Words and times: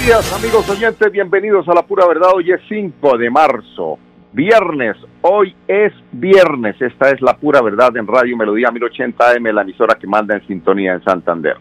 Buenos 0.00 0.24
días 0.24 0.32
amigos 0.32 0.70
oyentes, 0.70 1.12
bienvenidos 1.12 1.68
a 1.68 1.74
la 1.74 1.82
pura 1.82 2.06
verdad. 2.06 2.30
Hoy 2.34 2.50
es 2.50 2.60
5 2.70 3.18
de 3.18 3.28
marzo, 3.28 3.98
viernes, 4.32 4.96
hoy 5.20 5.54
es 5.68 5.92
viernes. 6.10 6.80
Esta 6.80 7.10
es 7.10 7.20
la 7.20 7.36
pura 7.36 7.60
verdad 7.60 7.94
en 7.98 8.06
Radio 8.06 8.34
Melodía 8.34 8.70
1080 8.70 9.30
AM, 9.30 9.44
la 9.54 9.60
emisora 9.60 9.96
que 9.96 10.06
manda 10.06 10.34
en 10.34 10.46
sintonía 10.46 10.94
en 10.94 11.04
Santander. 11.04 11.58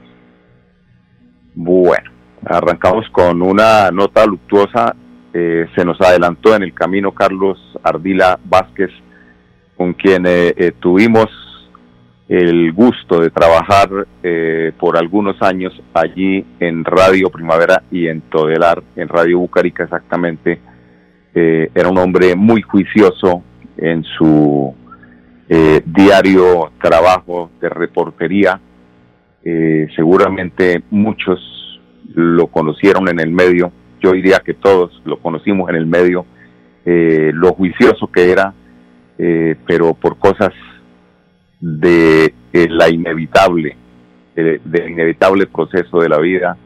Bueno, 1.54 2.12
arrancamos 2.46 3.10
con 3.12 3.42
una 3.42 3.92
nota 3.92 4.26
luctuosa. 4.26 4.96
Eh, 5.34 5.68
se 5.76 5.84
nos 5.84 6.00
adelantó 6.00 6.56
en 6.56 6.64
el 6.64 6.74
camino 6.74 7.12
Carlos 7.12 7.60
Ardila 7.84 8.40
Vázquez, 8.46 8.92
con 9.76 9.92
quien 9.92 10.26
eh, 10.26 10.54
eh, 10.56 10.72
tuvimos 10.80 11.28
el 12.30 12.72
gusto 12.74 13.20
de 13.20 13.32
trabajar 13.32 13.90
eh, 14.22 14.72
por 14.80 14.98
algunos 14.98 15.42
años 15.42 15.74
allí 15.96 16.46
en 16.60 16.86
Radio 16.86 17.32
Primavera 17.32 17.82
y 17.90 18.08
en 18.08 18.22
Todelar, 18.22 18.84
en 18.96 19.08
Radio 19.08 19.40
Bucarica 19.40 19.84
exactamente. 19.84 20.60
Eh, 21.34 21.72
era 21.74 21.90
un 21.90 21.98
hombre 21.98 22.36
muy 22.36 22.62
juicioso 22.62 23.44
en 23.78 24.04
su 24.04 24.76
eh, 25.50 25.82
diario 25.84 26.72
trabajo 26.80 27.50
de 27.60 27.70
reportería. 27.70 28.62
seguramente 29.96 30.84
muchos 30.92 31.40
lo 32.14 32.48
conocieron 32.48 33.10
en 33.10 33.20
el 33.20 33.32
medio, 33.32 33.72
yo 34.02 34.12
diría 34.12 34.40
que 34.46 34.54
todos 34.54 35.02
lo 35.06 35.18
conocimos 35.18 35.70
en 35.70 35.76
el 35.76 35.88
medio, 35.88 36.26
lo 36.86 37.54
juicioso 37.54 38.08
que 38.12 38.32
era, 38.32 38.54
pero 39.66 39.96
por 39.96 40.18
cosas 40.18 40.52
de 41.60 42.34
eh, 42.54 42.68
la 42.70 42.90
inevitable, 42.90 43.76
eh, 44.36 44.62
del 44.64 44.92
inevitable 44.92 45.48
proceso 45.48 46.00
de 46.00 46.10
la 46.10 46.18
vida, 46.20 46.58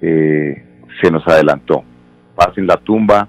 eh, 0.00 0.64
se 1.00 1.10
nos 1.10 1.26
adelantó. 1.26 1.82
Paz 2.34 2.56
en 2.56 2.66
la 2.66 2.76
tumba 2.76 3.28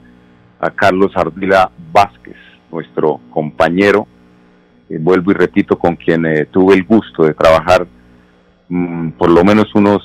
a 0.59 0.69
Carlos 0.71 1.11
Ardila 1.15 1.71
Vázquez, 1.91 2.35
nuestro 2.71 3.19
compañero, 3.31 4.07
vuelvo 4.99 5.31
y 5.31 5.35
repito, 5.35 5.77
con 5.77 5.95
quien 5.95 6.23
tuve 6.51 6.75
el 6.75 6.83
gusto 6.83 7.23
de 7.23 7.33
trabajar 7.33 7.87
mm, 8.67 9.11
por 9.11 9.29
lo 9.29 9.43
menos 9.43 9.73
unos 9.73 10.01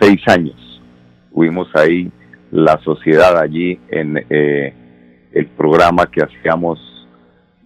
seis 0.00 0.20
años. 0.26 0.82
Tuvimos 1.32 1.68
ahí 1.74 2.10
la 2.50 2.78
sociedad 2.84 3.38
allí 3.38 3.78
en 3.88 4.24
el 4.28 5.46
programa 5.56 6.06
que 6.06 6.22
hacíamos 6.22 6.93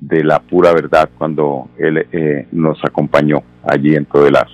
de 0.01 0.23
la 0.23 0.39
pura 0.41 0.73
verdad 0.73 1.11
cuando 1.17 1.71
él 1.79 2.07
eh, 2.13 2.47
nos 2.53 2.79
acompañó 2.85 3.43
allí 3.65 3.95
en 3.95 4.05
Todelar. 4.07 4.47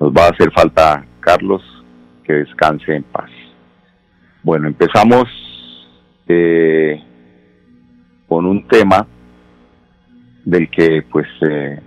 Nos 0.00 0.12
va 0.12 0.26
a 0.26 0.30
hacer 0.30 0.50
falta 0.52 1.04
Carlos, 1.20 1.62
que 2.24 2.32
descanse 2.32 2.94
en 2.94 3.02
paz. 3.02 3.30
Bueno, 4.42 4.68
empezamos 4.68 5.24
eh, 6.28 7.02
con 8.28 8.46
un 8.46 8.66
tema 8.68 9.06
del 10.44 10.70
que 10.70 11.02
pues 11.10 11.26
eh, 11.48 11.80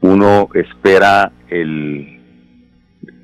uno 0.00 0.48
espera 0.54 1.30
el 1.48 2.18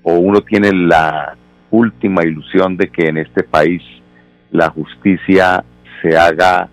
o 0.02 0.18
uno 0.18 0.40
tiene 0.42 0.72
la 0.72 1.36
última 1.70 2.22
ilusión 2.22 2.76
de 2.76 2.88
que 2.88 3.08
en 3.08 3.18
este 3.18 3.42
país 3.42 3.82
la 4.52 4.70
justicia 4.70 5.64
se 6.00 6.16
haga 6.16 6.68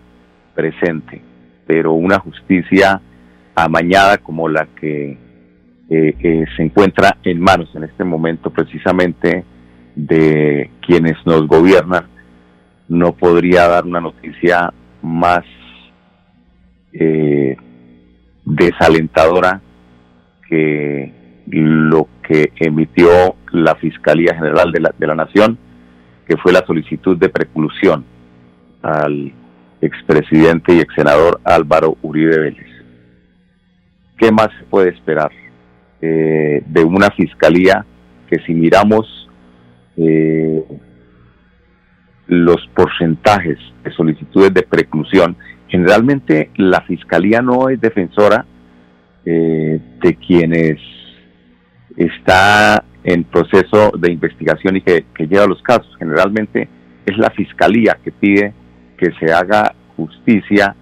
presente 0.53 1.32
pero 1.73 1.93
una 1.93 2.19
justicia 2.19 3.01
amañada 3.55 4.19
como 4.19 4.47
la 4.47 4.67
que 4.79 5.17
eh, 5.89 6.15
eh, 6.19 6.45
se 6.55 6.61
encuentra 6.61 7.17
en 7.23 7.39
manos 7.39 7.67
en 7.73 7.83
este 7.83 8.03
momento 8.03 8.51
precisamente 8.51 9.43
de 9.95 10.69
quienes 10.85 11.15
nos 11.25 11.47
gobiernan, 11.47 12.05
no 12.89 13.13
podría 13.13 13.67
dar 13.67 13.85
una 13.85 14.01
noticia 14.01 14.71
más 15.01 15.43
eh, 16.91 17.57
desalentadora 18.45 19.59
que 20.47 21.11
lo 21.47 22.07
que 22.21 22.51
emitió 22.57 23.35
la 23.51 23.73
Fiscalía 23.73 24.35
General 24.35 24.71
de 24.71 24.79
la, 24.79 24.93
de 24.95 25.07
la 25.07 25.15
Nación, 25.15 25.57
que 26.27 26.37
fue 26.37 26.53
la 26.53 26.63
solicitud 26.67 27.17
de 27.17 27.29
preclusión 27.29 28.05
al 28.83 29.33
expresidente 29.83 30.73
y 30.73 30.79
ex 30.79 30.93
senador 30.95 31.39
Álvaro 31.43 31.97
Uribe 32.01 32.39
Vélez. 32.39 32.67
¿Qué 34.17 34.31
más 34.31 34.49
se 34.57 34.63
puede 34.65 34.89
esperar 34.89 35.31
eh, 36.01 36.63
de 36.65 36.83
una 36.83 37.09
fiscalía 37.11 37.85
que 38.29 38.39
si 38.45 38.53
miramos 38.53 39.29
eh, 39.97 40.63
los 42.27 42.65
porcentajes 42.73 43.57
de 43.83 43.91
solicitudes 43.91 44.53
de 44.53 44.63
preclusión, 44.63 45.35
generalmente 45.67 46.49
la 46.55 46.81
fiscalía 46.81 47.41
no 47.41 47.67
es 47.69 47.81
defensora 47.81 48.45
eh, 49.25 49.79
de 50.01 50.15
quienes 50.15 50.79
está 51.97 52.83
en 53.03 53.25
proceso 53.25 53.91
de 53.97 54.13
investigación 54.13 54.77
y 54.77 54.81
que 54.81 55.05
lleva 55.29 55.45
los 55.45 55.61
casos. 55.61 55.93
Generalmente 55.99 56.69
es 57.05 57.17
la 57.17 57.29
fiscalía 57.31 57.97
que 58.01 58.11
pide 58.11 58.53
que 58.97 59.11
se 59.19 59.31
haga 59.31 59.73
justicia 59.95 60.75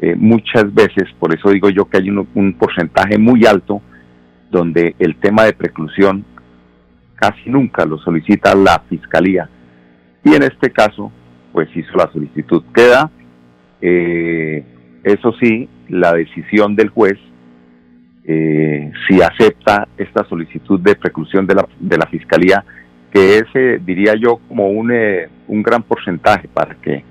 eh, 0.00 0.14
muchas 0.16 0.72
veces, 0.74 1.04
por 1.18 1.34
eso 1.34 1.50
digo 1.50 1.70
yo 1.70 1.86
que 1.86 1.98
hay 1.98 2.10
un, 2.10 2.56
porcentaje 2.58 3.16
muy 3.16 3.46
alto 3.46 3.80
donde 4.50 4.94
el 4.98 5.16
tema 5.16 5.44
de 5.44 5.52
preclusión 5.52 6.24
casi 7.14 7.48
nunca 7.48 7.84
lo 7.86 7.98
solicita 7.98 8.54
la 8.54 8.82
fiscalía 8.88 9.48
y 10.24 10.34
en 10.34 10.42
este 10.42 10.70
caso 10.70 11.10
pues 11.52 11.68
hizo 11.76 11.96
la 11.96 12.10
solicitud. 12.12 12.64
Queda, 12.74 13.10
eh, 13.80 14.64
eso 15.04 15.32
sí, 15.40 15.68
la 15.88 16.12
decisión 16.12 16.74
del 16.74 16.88
juez 16.88 17.18
eh, 18.26 18.90
si 19.06 19.22
acepta 19.22 19.86
esta 19.96 20.24
solicitud 20.28 20.80
de 20.80 20.96
preclusión 20.96 21.46
de 21.46 21.54
la, 21.54 21.68
de 21.78 21.96
la 21.96 22.06
fiscalía, 22.06 22.64
que 23.12 23.38
es, 23.38 23.84
diría 23.86 24.14
yo, 24.16 24.40
como 24.48 24.68
un, 24.68 24.92
un 25.46 25.62
gran 25.62 25.82
porcentaje 25.82 26.48
para 26.48 26.74
que 26.74 27.04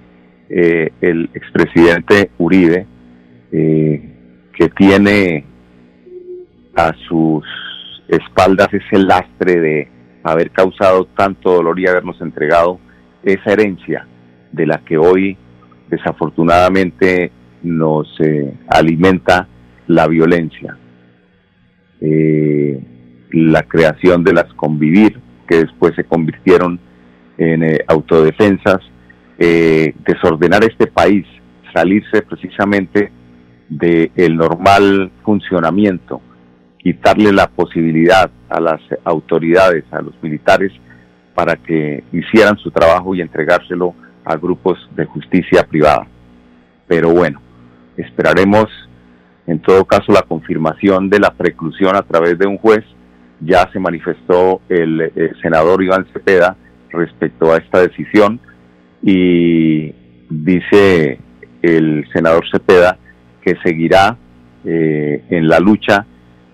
eh, 0.56 0.91
el 1.02 1.31
expresidente 1.34 2.30
Uribe, 2.38 2.86
eh, 3.52 4.50
que 4.56 4.69
tiene 4.69 5.46
a 6.75 6.94
sus 7.08 7.44
espaldas 8.08 8.68
ese 8.72 9.00
lastre 9.00 9.59
de 9.59 9.88
haber 10.22 10.52
causado 10.52 11.06
tanto 11.18 11.53
dolor 11.53 11.80
y 11.80 11.88
habernos 11.88 12.22
entregado 12.22 12.80
esa 13.24 13.52
herencia 13.52 14.06
de 14.52 14.68
la 14.68 14.78
que 14.86 14.96
hoy 14.96 15.36
desafortunadamente 15.90 17.31
nos 17.64 18.08
eh, 18.20 18.53
alimenta 18.68 19.47
la 19.88 20.08
violencia. 20.08 20.78
la 23.31 23.64
creación 23.64 24.24
de 24.24 24.34
las 24.34 24.53
convivir, 24.53 25.20
que 25.47 25.64
después 25.64 25.96
se 25.96 26.03
convirtieron 26.03 26.80
en 27.40 27.64
autodefensas, 27.88 28.82
eh, 29.38 29.94
desordenar 30.06 30.64
este 30.64 30.88
país, 30.88 31.26
salirse 31.74 32.22
precisamente 32.22 33.12
del 33.70 34.35
normal 34.35 35.12
funcionamiento, 35.24 36.22
quitarle 36.78 37.32
la 37.32 37.47
posibilidad 37.47 38.30
a 38.50 38.59
las 38.59 38.82
autoridades, 39.03 39.84
a 39.91 40.02
los 40.02 40.14
militares, 40.22 40.72
para 41.34 41.56
que 41.56 42.03
hicieran 42.12 42.58
su 42.58 42.70
trabajo 42.70 43.16
y 43.16 43.22
entregárselo 43.22 43.96
a 44.24 44.35
grupos 44.35 44.78
de 44.96 45.06
justicia 45.06 45.64
privada. 45.64 46.06
Pero 46.88 47.09
bueno, 47.09 47.41
esperaremos 47.97 48.68
en 49.47 49.59
todo 49.59 49.84
caso 49.86 50.12
la 50.12 50.22
confirmación 50.22 51.09
de 51.09 51.20
la 51.20 51.32
preclusión 51.32 51.96
a 51.96 52.03
través 52.03 52.38
de 52.38 52.47
un 52.47 52.58
juez. 52.58 52.84
Ya 53.41 53.68
se 53.74 53.79
manifestó 53.79 54.62
el, 54.70 55.02
el 55.02 55.12
eh, 55.16 55.32
senador 55.41 55.82
Iván 55.84 56.06
Cepeda 56.14 56.56
respecto 56.91 57.52
a 57.52 57.58
esta 57.58 57.82
decisión 57.82 58.40
y 59.03 59.94
dice 60.29 61.20
el 61.61 62.08
senador 62.14 62.46
Cepeda 62.50 62.97
que 63.41 63.55
seguirá 63.64 64.17
eh, 64.64 65.23
en 65.29 65.47
la 65.47 65.59
lucha 65.59 66.05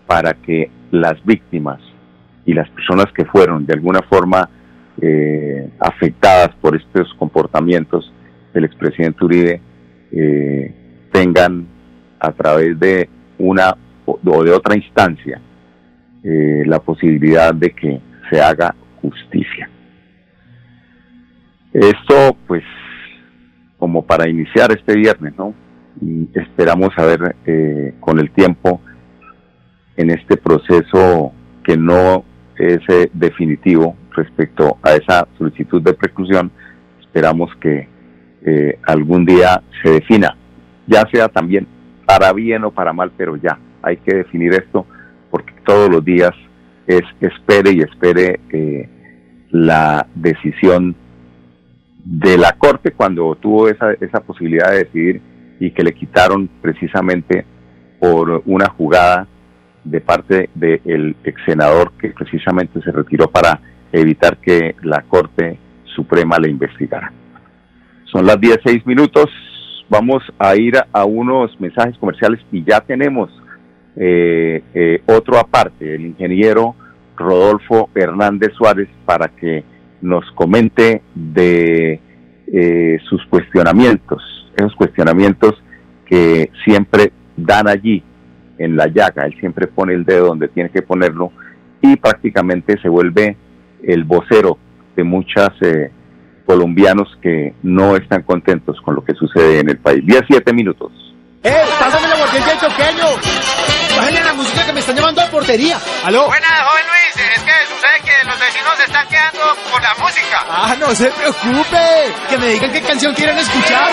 para 0.07 0.33
que 0.33 0.71
las 0.91 1.23
víctimas 1.23 1.79
y 2.45 2.53
las 2.53 2.67
personas 2.69 3.05
que 3.13 3.25
fueron 3.25 3.65
de 3.67 3.73
alguna 3.73 4.01
forma 4.01 4.49
eh, 4.99 5.69
afectadas 5.79 6.49
por 6.59 6.75
estos 6.75 7.13
comportamientos 7.13 8.11
del 8.53 8.65
expresidente 8.65 9.23
Uribe 9.23 9.61
eh, 10.11 10.73
tengan 11.11 11.67
a 12.19 12.31
través 12.31 12.79
de 12.79 13.07
una 13.37 13.77
o 14.05 14.43
de 14.43 14.51
otra 14.51 14.75
instancia 14.75 15.39
la 16.21 16.79
posibilidad 16.79 17.53
de 17.53 17.69
que 17.69 18.01
se 18.29 18.41
haga 18.41 18.75
justicia. 19.01 19.48
Esto, 21.73 22.35
pues, 22.47 22.63
como 23.77 24.05
para 24.05 24.27
iniciar 24.27 24.71
este 24.71 24.95
viernes, 24.95 25.33
¿no? 25.37 25.53
Y 26.01 26.27
esperamos 26.33 26.89
a 26.97 27.05
ver 27.05 27.35
eh, 27.45 27.93
con 27.99 28.19
el 28.19 28.31
tiempo 28.31 28.81
en 29.97 30.11
este 30.11 30.37
proceso 30.37 31.33
que 31.63 31.77
no 31.77 32.23
es 32.57 32.79
eh, 32.89 33.09
definitivo 33.13 33.95
respecto 34.15 34.77
a 34.81 34.93
esa 34.93 35.27
solicitud 35.37 35.81
de 35.81 35.93
preclusión, 35.93 36.51
esperamos 36.99 37.49
que 37.59 37.87
algún 38.87 39.25
día 39.25 39.61
se 39.83 39.91
defina, 39.91 40.35
ya 40.87 41.03
sea 41.11 41.27
también 41.27 41.67
para 42.05 42.33
bien 42.33 42.63
o 42.63 42.71
para 42.71 42.93
mal, 42.93 43.11
pero 43.15 43.35
ya 43.35 43.59
hay 43.83 43.97
que 43.97 44.15
definir 44.15 44.53
esto 44.53 44.85
porque 45.29 45.53
todos 45.65 45.89
los 45.89 46.03
días 46.03 46.31
es 46.87 47.03
espere 47.21 47.71
y 47.71 47.81
espere 47.81 48.39
eh, 48.51 48.89
la 49.51 50.07
decisión 50.15 50.95
de 52.03 52.37
la 52.37 52.53
Corte 52.53 52.91
cuando 52.91 53.35
tuvo 53.35 53.67
esa, 53.67 53.91
esa 53.93 54.21
posibilidad 54.21 54.71
de 54.71 54.79
decidir 54.79 55.21
y 55.59 55.71
que 55.71 55.83
le 55.83 55.93
quitaron 55.93 56.49
precisamente 56.61 57.45
por 57.99 58.43
una 58.45 58.69
jugada 58.69 59.27
de 59.83 60.01
parte 60.01 60.49
del 60.53 61.15
ex 61.23 61.41
senador 61.45 61.91
que 61.99 62.09
precisamente 62.09 62.81
se 62.81 62.91
retiró 62.91 63.29
para 63.29 63.59
evitar 63.91 64.37
que 64.37 64.75
la 64.83 65.01
Corte 65.01 65.59
Suprema 65.95 66.37
le 66.37 66.49
investigara. 66.49 67.11
Son 68.05 68.25
las 68.25 68.39
16 68.39 68.85
minutos, 68.85 69.25
vamos 69.89 70.23
a 70.37 70.55
ir 70.55 70.75
a 70.91 71.05
unos 71.05 71.59
mensajes 71.59 71.97
comerciales 71.97 72.39
y 72.51 72.63
ya 72.63 72.81
tenemos 72.81 73.29
eh, 73.95 74.63
eh, 74.73 75.01
otro 75.07 75.37
aparte, 75.37 75.95
el 75.95 76.05
ingeniero 76.05 76.75
Rodolfo 77.17 77.89
Hernández 77.93 78.53
Suárez, 78.57 78.87
para 79.05 79.27
que 79.27 79.63
nos 80.01 80.29
comente 80.31 81.01
de 81.13 81.99
eh, 82.51 82.97
sus 83.09 83.25
cuestionamientos, 83.27 84.21
esos 84.55 84.75
cuestionamientos 84.75 85.55
que 86.05 86.49
siempre 86.65 87.11
dan 87.37 87.67
allí 87.67 88.03
en 88.57 88.75
la 88.75 88.87
llaga, 88.87 89.25
él 89.25 89.35
siempre 89.39 89.67
pone 89.67 89.93
el 89.93 90.05
dedo 90.05 90.27
donde 90.27 90.47
tiene 90.49 90.69
que 90.69 90.81
ponerlo 90.81 91.31
y 91.81 91.95
prácticamente 91.95 92.79
se 92.81 92.89
vuelve 92.89 93.37
el 93.83 94.03
vocero 94.03 94.57
de 94.95 95.03
muchos 95.03 95.49
eh, 95.61 95.91
colombianos 96.45 97.07
que 97.21 97.53
no 97.63 97.95
están 97.95 98.23
contentos 98.23 98.81
con 98.81 98.95
lo 98.95 99.03
que 99.03 99.13
sucede 99.13 99.59
en 99.59 99.69
el 99.69 99.77
país. 99.77 100.05
17 100.05 100.51
minutos. 100.53 100.91
¡Eh! 101.43 101.53
¡Pásame 101.79 102.07
la 102.07 102.15
del 102.15 102.59
choqueño! 102.59 103.05
¡Bájale 103.95 104.23
la 104.23 104.33
música 104.33 104.65
que 104.65 104.73
me 104.73 104.79
están 104.79 104.95
llamando 104.95 105.21
a 105.21 105.25
portería! 105.27 105.77
¿Aló? 106.03 106.27
Buenas, 106.27 106.49
joven 106.49 106.85
Luis. 106.87 107.27
Es 107.35 107.43
que 107.43 107.58
vecinos 108.59 108.77
se 108.77 108.83
están 108.83 109.07
quedando 109.07 109.55
por 109.71 109.81
la 109.81 109.93
música. 109.95 110.45
¡Ah, 110.47 110.75
no 110.79 110.95
se 110.95 111.09
preocupe! 111.11 112.13
Que 112.29 112.37
me 112.37 112.47
digan 112.49 112.71
qué 112.71 112.81
canción 112.81 113.13
quieren 113.13 113.37
escuchar. 113.37 113.89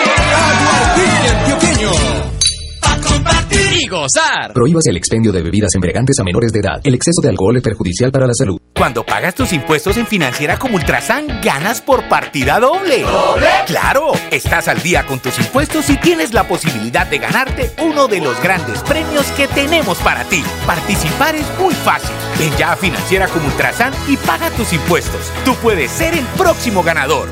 compartir 3.07 3.73
y 3.79 3.87
gozar. 3.87 4.53
Prohíbas 4.53 4.85
el 4.87 4.97
expendio 4.97 5.31
de 5.31 5.41
bebidas 5.41 5.73
embriagantes 5.75 6.19
a 6.19 6.23
menores 6.23 6.51
de 6.51 6.59
edad. 6.59 6.81
El 6.83 6.95
exceso 6.95 7.21
de 7.21 7.29
alcohol 7.29 7.55
es 7.57 7.63
perjudicial 7.63 8.11
para 8.11 8.27
la 8.27 8.33
salud. 8.33 8.59
Cuando 8.75 9.05
pagas 9.05 9.35
tus 9.35 9.53
impuestos 9.53 9.97
en 9.97 10.07
Financiera 10.07 10.57
como 10.59 10.75
Ultrasan, 10.75 11.41
ganas 11.41 11.81
por 11.81 12.07
partida 12.09 12.59
doble. 12.59 13.01
¿Doble? 13.01 13.47
¡Claro! 13.65 14.11
Estás 14.31 14.67
al 14.67 14.81
día 14.81 15.05
con 15.05 15.19
tus 15.19 15.37
impuestos 15.39 15.89
y 15.89 15.97
tienes 15.97 16.33
la 16.33 16.47
posibilidad 16.47 17.07
de 17.07 17.19
ganarte 17.19 17.71
uno 17.81 18.07
de 18.07 18.19
los 18.19 18.41
grandes 18.41 18.81
premios 18.83 19.25
que 19.31 19.47
tenemos 19.47 19.97
para 19.99 20.23
ti. 20.25 20.43
Participar 20.65 21.35
es 21.35 21.45
muy 21.59 21.73
fácil. 21.73 22.15
Ven 22.39 22.55
ya 22.57 22.73
a 22.73 22.75
Financiera 22.75 23.27
como 23.27 23.47
Ultrasan 23.47 23.93
y 24.07 24.17
paga 24.17 24.49
tus 24.51 24.73
impuestos. 24.73 25.31
Tú 25.43 25.55
puedes 25.55 25.89
ser 25.91 26.13
el 26.13 26.25
próximo 26.37 26.83
ganador. 26.83 27.27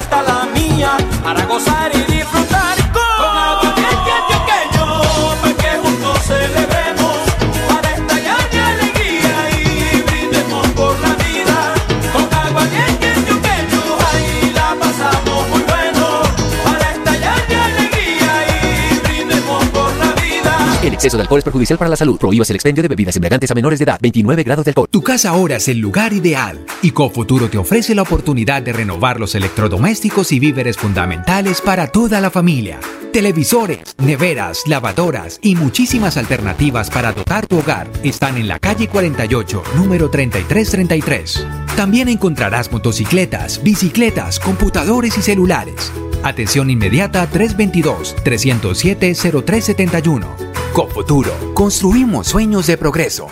de 21.19 21.24
alcohol 21.24 21.39
es 21.39 21.44
perjudicial 21.44 21.77
para 21.77 21.89
la 21.89 21.95
salud. 21.95 22.18
Prohíbas 22.18 22.50
el 22.50 22.56
expendio 22.56 22.81
de 22.81 22.88
bebidas 22.89 23.16
embriagantes 23.16 23.51
a 23.51 23.56
menores 23.56 23.80
de 23.80 23.83
edad. 23.83 24.00
29 24.01 24.44
grados 24.44 24.66
de 24.66 24.71
alcohol. 24.71 24.88
Tu 24.89 25.01
casa 25.01 25.30
ahora 25.30 25.57
es 25.57 25.68
el 25.68 25.77
lugar 25.80 26.13
ideal 26.13 26.66
y 26.81 26.92
Cofuturo 26.92 27.50
te 27.50 27.57
ofrece 27.57 27.94
la 27.94 28.04
oportunidad 28.04 28.62
de 28.62 28.74
renovar 28.74 29.19
los 29.19 29.36
electrodomésticos 29.36 30.31
y 30.31 30.39
víveres 30.39 30.77
fundamentales 30.77 31.62
para 31.62 31.88
toda 31.88 32.21
la 32.21 32.30
familia. 32.30 32.80
Televisores, 33.12 33.95
neveras, 33.98 34.63
lavadoras 34.68 35.39
y 35.42 35.56
muchísimas 35.56 36.16
alternativas 36.16 36.89
para 36.89 37.12
dotar 37.12 37.48
tu 37.48 37.57
hogar 37.57 37.89
están 38.04 38.38
en 38.38 38.48
la 38.48 38.60
calle 38.60 38.88
48, 38.88 39.63
número 39.75 40.10
3333. 40.10 41.45
También 41.75 42.07
encontrarás 42.07 42.71
motocicletas, 42.71 43.63
bicicletas, 43.63 44.40
computadores 44.40 45.18
y 45.18 45.21
celulares. 45.21 45.92
Atención 46.23 46.69
inmediata 46.69 47.28
322-307-0371. 47.31 50.26
Cofuturo, 50.73 51.31
construimos 51.54 52.28
sueños 52.28 52.68
de 52.68 52.78
progreso. 52.78 53.28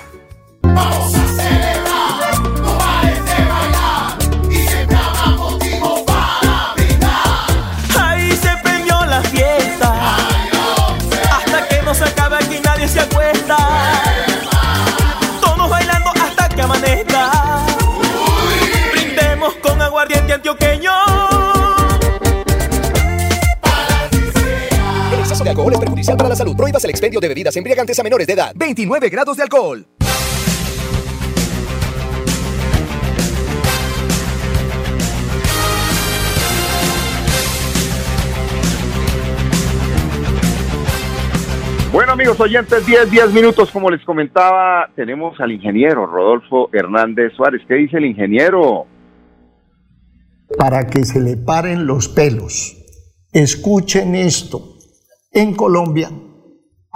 Vamos 0.61 1.26
el 26.87 26.91
expendio 26.91 27.19
de 27.19 27.27
bebidas 27.27 27.55
embriagantes 27.57 27.99
a 27.99 28.03
menores 28.03 28.25
de 28.27 28.33
edad. 28.33 28.53
29 28.55 29.09
grados 29.09 29.37
de 29.37 29.43
alcohol. 29.43 29.85
Bueno 41.91 42.11
amigos 42.11 42.39
oyentes, 42.39 42.85
10, 42.85 43.09
10 43.09 43.33
minutos, 43.33 43.71
como 43.71 43.89
les 43.89 44.03
comentaba, 44.05 44.87
tenemos 44.95 45.39
al 45.41 45.51
ingeniero 45.51 46.05
Rodolfo 46.05 46.69
Hernández 46.71 47.33
Suárez. 47.33 47.63
¿Qué 47.67 47.73
dice 47.73 47.97
el 47.97 48.05
ingeniero? 48.05 48.85
Para 50.57 50.85
que 50.85 51.03
se 51.03 51.19
le 51.19 51.37
paren 51.37 51.87
los 51.87 52.07
pelos. 52.07 52.77
Escuchen 53.33 54.15
esto. 54.15 54.75
En 55.31 55.55
Colombia 55.55 56.09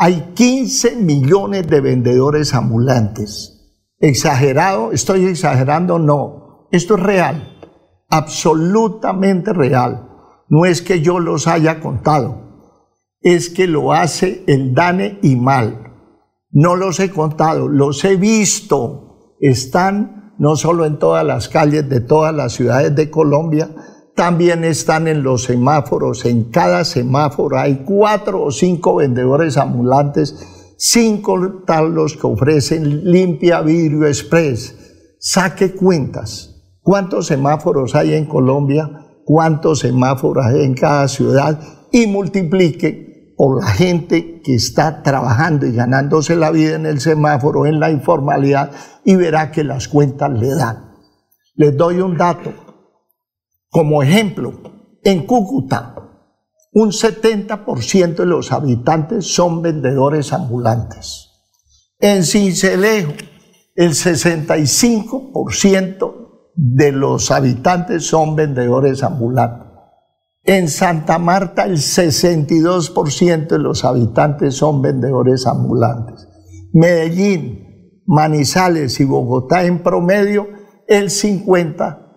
hay 0.03 0.31
15 0.34 0.96
millones 0.96 1.67
de 1.67 1.79
vendedores 1.79 2.55
ambulantes. 2.55 3.77
¿Exagerado? 4.00 4.91
¿Estoy 4.91 5.25
exagerando? 5.25 6.00
No. 6.00 6.67
Esto 6.72 6.96
es 6.96 7.03
real. 7.03 7.60
Absolutamente 8.10 9.53
real. 9.53 10.08
No 10.50 10.65
es 10.65 10.81
que 10.81 11.01
yo 11.01 11.20
los 11.20 11.48
haya 11.48 11.79
contado 11.79 12.41
es 13.22 13.50
que 13.50 13.67
lo 13.67 13.93
hace 13.93 14.43
el 14.48 14.74
DANE 14.74 15.20
y 15.22 15.36
mal. 15.36 15.93
No 16.50 16.75
los 16.75 17.00
he 17.00 17.12
contado, 17.12 17.67
los 17.67 18.03
he 18.03 18.15
visto. 18.15 19.36
Están 19.39 20.34
no 20.39 20.55
solo 20.55 20.86
en 20.86 20.98
todas 20.98 21.25
las 21.25 21.48
calles 21.48 21.88
de 21.88 22.01
todas 22.01 22.34
las 22.34 22.53
ciudades 22.53 22.96
de 22.96 23.12
Colombia, 23.12 23.70
también 24.15 24.63
están 24.63 25.07
en 25.07 25.23
los 25.23 25.43
semáforos. 25.43 26.25
En 26.25 26.45
cada 26.45 26.83
semáforo 26.83 27.57
hay 27.57 27.83
cuatro 27.85 28.43
o 28.43 28.51
cinco 28.51 28.95
vendedores 28.95 29.57
ambulantes, 29.57 30.35
sin 30.77 31.21
contar 31.21 31.83
los 31.83 32.17
que 32.17 32.27
ofrecen 32.27 33.11
limpia 33.11 33.61
vidrio 33.61 34.07
express. 34.07 34.75
Saque 35.19 35.73
cuentas. 35.73 36.47
¿Cuántos 36.81 37.27
semáforos 37.27 37.95
hay 37.95 38.13
en 38.13 38.25
Colombia? 38.25 39.07
¿Cuántos 39.23 39.79
semáforos 39.79 40.45
hay 40.45 40.63
en 40.63 40.73
cada 40.73 41.07
ciudad? 41.07 41.59
Y 41.91 42.07
multiplique 42.07 43.35
por 43.37 43.63
la 43.63 43.69
gente 43.71 44.41
que 44.43 44.55
está 44.55 45.03
trabajando 45.03 45.65
y 45.65 45.73
ganándose 45.73 46.35
la 46.35 46.51
vida 46.51 46.75
en 46.75 46.85
el 46.85 46.99
semáforo, 46.99 47.65
en 47.65 47.79
la 47.79 47.91
informalidad, 47.91 48.71
y 49.03 49.15
verá 49.15 49.51
que 49.51 49.63
las 49.63 49.87
cuentas 49.87 50.31
le 50.31 50.55
dan. 50.55 50.91
Les 51.55 51.75
doy 51.75 52.01
un 52.01 52.17
dato. 52.17 52.70
Como 53.71 54.03
ejemplo, 54.03 54.53
en 55.01 55.25
Cúcuta, 55.25 55.95
un 56.73 56.91
70% 56.91 58.15
de 58.15 58.25
los 58.25 58.51
habitantes 58.51 59.33
son 59.33 59.61
vendedores 59.61 60.33
ambulantes. 60.33 61.29
En 61.97 62.25
Cincelejo, 62.25 63.13
el 63.77 63.91
65% 63.91 66.51
de 66.53 66.91
los 66.91 67.31
habitantes 67.31 68.05
son 68.05 68.35
vendedores 68.35 69.03
ambulantes. 69.03 69.69
En 70.43 70.67
Santa 70.67 71.17
Marta 71.17 71.63
el 71.63 71.77
62% 71.77 73.47
de 73.47 73.59
los 73.59 73.85
habitantes 73.85 74.55
son 74.55 74.81
vendedores 74.81 75.47
ambulantes. 75.47 76.27
Medellín, 76.73 78.01
Manizales 78.05 78.99
y 78.99 79.05
Bogotá 79.05 79.63
en 79.63 79.81
promedio 79.81 80.49
el 80.89 81.09
50% 81.09 82.10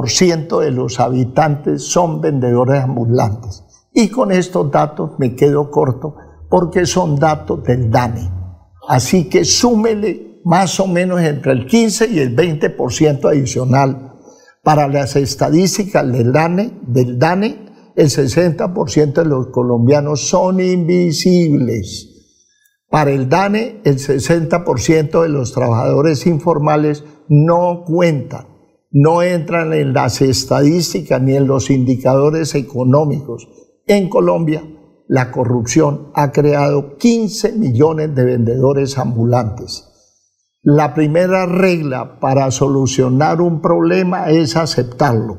de 0.00 0.70
los 0.70 1.00
habitantes 1.00 1.84
son 1.84 2.20
vendedores 2.20 2.82
ambulantes. 2.82 3.64
Y 3.92 4.08
con 4.08 4.32
estos 4.32 4.70
datos 4.70 5.12
me 5.18 5.34
quedo 5.34 5.70
corto 5.70 6.16
porque 6.48 6.86
son 6.86 7.16
datos 7.16 7.62
del 7.64 7.90
DANE. 7.90 8.30
Así 8.88 9.28
que 9.28 9.44
súmele 9.44 10.40
más 10.44 10.80
o 10.80 10.86
menos 10.86 11.20
entre 11.20 11.52
el 11.52 11.66
15 11.66 12.08
y 12.08 12.18
el 12.20 12.34
20% 12.34 13.28
adicional. 13.28 14.14
Para 14.62 14.88
las 14.88 15.16
estadísticas 15.16 16.10
del 16.10 16.32
DANE, 16.32 16.80
del 16.86 17.18
DANE 17.18 17.72
el 17.94 18.08
60% 18.08 19.12
de 19.12 19.24
los 19.24 19.48
colombianos 19.48 20.28
son 20.28 20.60
invisibles. 20.60 22.08
Para 22.88 23.10
el 23.10 23.28
DANE, 23.28 23.80
el 23.84 23.98
60% 23.98 25.22
de 25.22 25.28
los 25.28 25.52
trabajadores 25.52 26.26
informales 26.26 27.04
no 27.28 27.84
cuentan, 27.86 28.51
no 28.92 29.22
entran 29.22 29.72
en 29.72 29.94
las 29.94 30.20
estadísticas 30.20 31.20
ni 31.20 31.34
en 31.34 31.46
los 31.46 31.70
indicadores 31.70 32.54
económicos. 32.54 33.48
En 33.86 34.08
Colombia, 34.08 34.62
la 35.08 35.30
corrupción 35.30 36.10
ha 36.14 36.30
creado 36.30 36.96
15 36.98 37.52
millones 37.52 38.14
de 38.14 38.24
vendedores 38.24 38.98
ambulantes. 38.98 39.88
La 40.62 40.94
primera 40.94 41.46
regla 41.46 42.20
para 42.20 42.50
solucionar 42.50 43.40
un 43.40 43.60
problema 43.60 44.30
es 44.30 44.56
aceptarlo. 44.56 45.38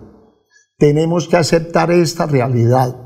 Tenemos 0.78 1.28
que 1.28 1.38
aceptar 1.38 1.92
esta 1.92 2.26
realidad. 2.26 2.98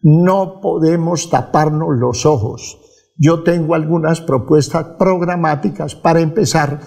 No 0.00 0.60
podemos 0.62 1.28
taparnos 1.28 1.98
los 1.98 2.24
ojos. 2.24 2.78
Yo 3.16 3.42
tengo 3.42 3.74
algunas 3.74 4.22
propuestas 4.22 4.84
programáticas 4.98 5.94
para 5.94 6.20
empezar 6.20 6.80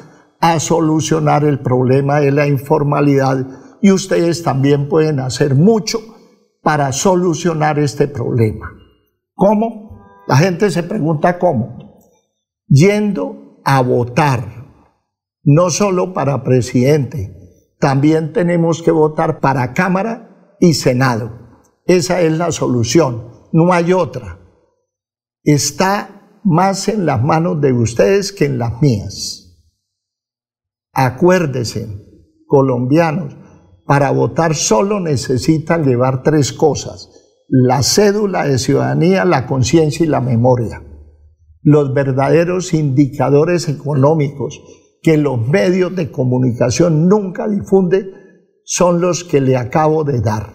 a 0.45 0.59
solucionar 0.59 1.45
el 1.45 1.59
problema 1.62 2.19
de 2.19 2.29
la 2.29 2.45
informalidad 2.47 3.47
y 3.81 3.91
ustedes 3.91 4.43
también 4.43 4.89
pueden 4.89 5.21
hacer 5.21 5.55
mucho 5.55 6.00
para 6.62 6.91
solucionar 6.91 7.79
este 7.79 8.09
problema. 8.09 8.69
¿Cómo? 9.35 10.03
La 10.27 10.35
gente 10.35 10.69
se 10.69 10.83
pregunta 10.83 11.39
cómo. 11.39 12.01
Yendo 12.67 13.62
a 13.63 13.81
votar 13.83 14.65
no 15.45 15.69
solo 15.69 16.12
para 16.12 16.43
presidente, 16.43 17.33
también 17.79 18.33
tenemos 18.33 18.83
que 18.83 18.91
votar 18.91 19.39
para 19.39 19.73
Cámara 19.73 20.57
y 20.59 20.73
Senado. 20.73 21.31
Esa 21.85 22.19
es 22.19 22.33
la 22.33 22.51
solución, 22.51 23.29
no 23.53 23.71
hay 23.71 23.93
otra. 23.93 24.39
Está 25.41 26.41
más 26.43 26.89
en 26.89 27.05
las 27.05 27.23
manos 27.23 27.62
de 27.62 27.71
ustedes 27.71 28.33
que 28.33 28.43
en 28.43 28.57
las 28.57 28.81
mías. 28.81 29.42
Acuérdese, 30.93 31.88
colombianos, 32.45 33.35
para 33.85 34.12
votar 34.12 34.53
solo 34.53 35.00
necesitan 35.00 35.83
llevar 35.83 36.21
tres 36.21 36.53
cosas, 36.53 37.09
la 37.47 37.81
cédula 37.81 38.45
de 38.45 38.59
ciudadanía, 38.59 39.25
la 39.25 39.47
conciencia 39.47 40.05
y 40.05 40.09
la 40.09 40.21
memoria. 40.21 40.83
Los 41.63 41.93
verdaderos 41.93 42.73
indicadores 42.75 43.67
económicos 43.69 44.62
que 45.01 45.17
los 45.17 45.47
medios 45.47 45.95
de 45.95 46.12
comunicación 46.12 47.07
nunca 47.07 47.47
difunden 47.47 48.12
son 48.63 49.01
los 49.01 49.23
que 49.23 49.41
le 49.41 49.57
acabo 49.57 50.03
de 50.03 50.21
dar. 50.21 50.53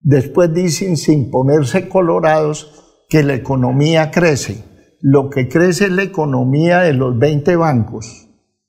Después 0.00 0.54
dicen 0.54 0.96
sin 0.96 1.30
ponerse 1.30 1.88
colorados 1.88 3.04
que 3.08 3.22
la 3.22 3.34
economía 3.34 4.10
crece. 4.10 4.64
Lo 5.00 5.30
que 5.30 5.48
crece 5.48 5.86
es 5.86 5.90
la 5.90 6.04
economía 6.04 6.80
de 6.80 6.94
los 6.94 7.18
20 7.18 7.56
bancos. 7.56 8.23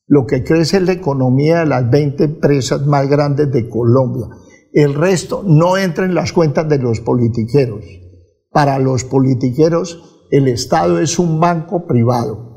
Lo 0.08 0.26
que 0.26 0.44
crece 0.44 0.78
es 0.78 0.84
la 0.84 0.94
economía 0.94 1.60
de 1.60 1.66
las 1.66 1.90
20 1.90 2.24
empresas 2.24 2.86
más 2.86 3.10
grandes 3.10 3.52
de 3.52 3.70
Colombia. 3.70 4.28
El 4.74 4.94
resto 4.94 5.44
no 5.46 5.78
entra 5.78 6.06
en 6.06 6.16
las 6.16 6.34
cuentas 6.34 6.68
de 6.70 6.80
los 6.80 7.00
politiqueros. 7.00 7.84
Para 8.52 8.80
los 8.80 9.04
politiqueros, 9.04 10.28
el 10.32 10.48
Estado 10.48 11.00
es 11.00 11.18
un 11.20 11.40
banco 11.40 11.88
privado 11.88 12.56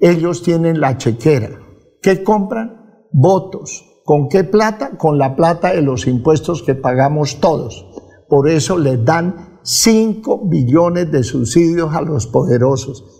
ellos 0.00 0.42
tienen 0.42 0.80
la 0.80 0.96
chequera. 0.96 1.60
¿Qué 2.00 2.24
compran? 2.24 3.06
Votos. 3.12 3.84
¿Con 4.04 4.28
qué 4.28 4.44
plata? 4.44 4.96
Con 4.96 5.18
la 5.18 5.36
plata 5.36 5.72
de 5.72 5.82
los 5.82 6.06
impuestos 6.06 6.62
que 6.62 6.74
pagamos 6.74 7.38
todos. 7.38 7.86
Por 8.28 8.48
eso 8.48 8.78
les 8.78 9.04
dan 9.04 9.60
5 9.62 10.48
billones 10.48 11.12
de 11.12 11.22
subsidios 11.22 11.94
a 11.94 12.00
los 12.00 12.26
poderosos. 12.26 13.19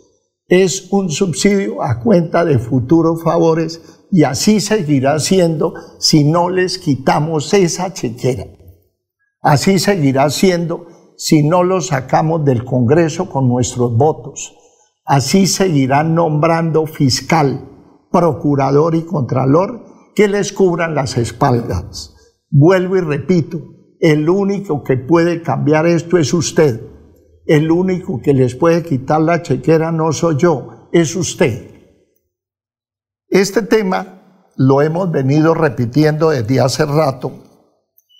Es 0.50 0.88
un 0.90 1.10
subsidio 1.10 1.80
a 1.80 2.00
cuenta 2.00 2.44
de 2.44 2.58
futuros 2.58 3.22
favores 3.22 4.00
y 4.10 4.24
así 4.24 4.58
seguirá 4.60 5.20
siendo 5.20 5.74
si 6.00 6.24
no 6.24 6.50
les 6.50 6.78
quitamos 6.78 7.54
esa 7.54 7.94
chequera. 7.94 8.46
Así 9.40 9.78
seguirá 9.78 10.28
siendo 10.28 10.88
si 11.16 11.44
no 11.44 11.62
lo 11.62 11.80
sacamos 11.80 12.44
del 12.44 12.64
Congreso 12.64 13.30
con 13.30 13.48
nuestros 13.48 13.96
votos. 13.96 14.56
Así 15.04 15.46
seguirán 15.46 16.16
nombrando 16.16 16.84
fiscal, 16.86 17.68
procurador 18.10 18.96
y 18.96 19.02
contralor 19.02 19.84
que 20.16 20.26
les 20.26 20.52
cubran 20.52 20.96
las 20.96 21.16
espaldas. 21.16 22.16
Vuelvo 22.50 22.96
y 22.96 23.02
repito, 23.02 23.60
el 24.00 24.28
único 24.28 24.82
que 24.82 24.96
puede 24.96 25.42
cambiar 25.42 25.86
esto 25.86 26.18
es 26.18 26.34
usted. 26.34 26.89
El 27.50 27.72
único 27.72 28.22
que 28.22 28.32
les 28.32 28.54
puede 28.54 28.84
quitar 28.84 29.20
la 29.20 29.42
chequera 29.42 29.90
no 29.90 30.12
soy 30.12 30.36
yo, 30.36 30.88
es 30.92 31.16
usted. 31.16 31.68
Este 33.28 33.62
tema 33.62 34.52
lo 34.54 34.82
hemos 34.82 35.10
venido 35.10 35.52
repitiendo 35.54 36.30
desde 36.30 36.60
hace 36.60 36.86
rato, 36.86 37.32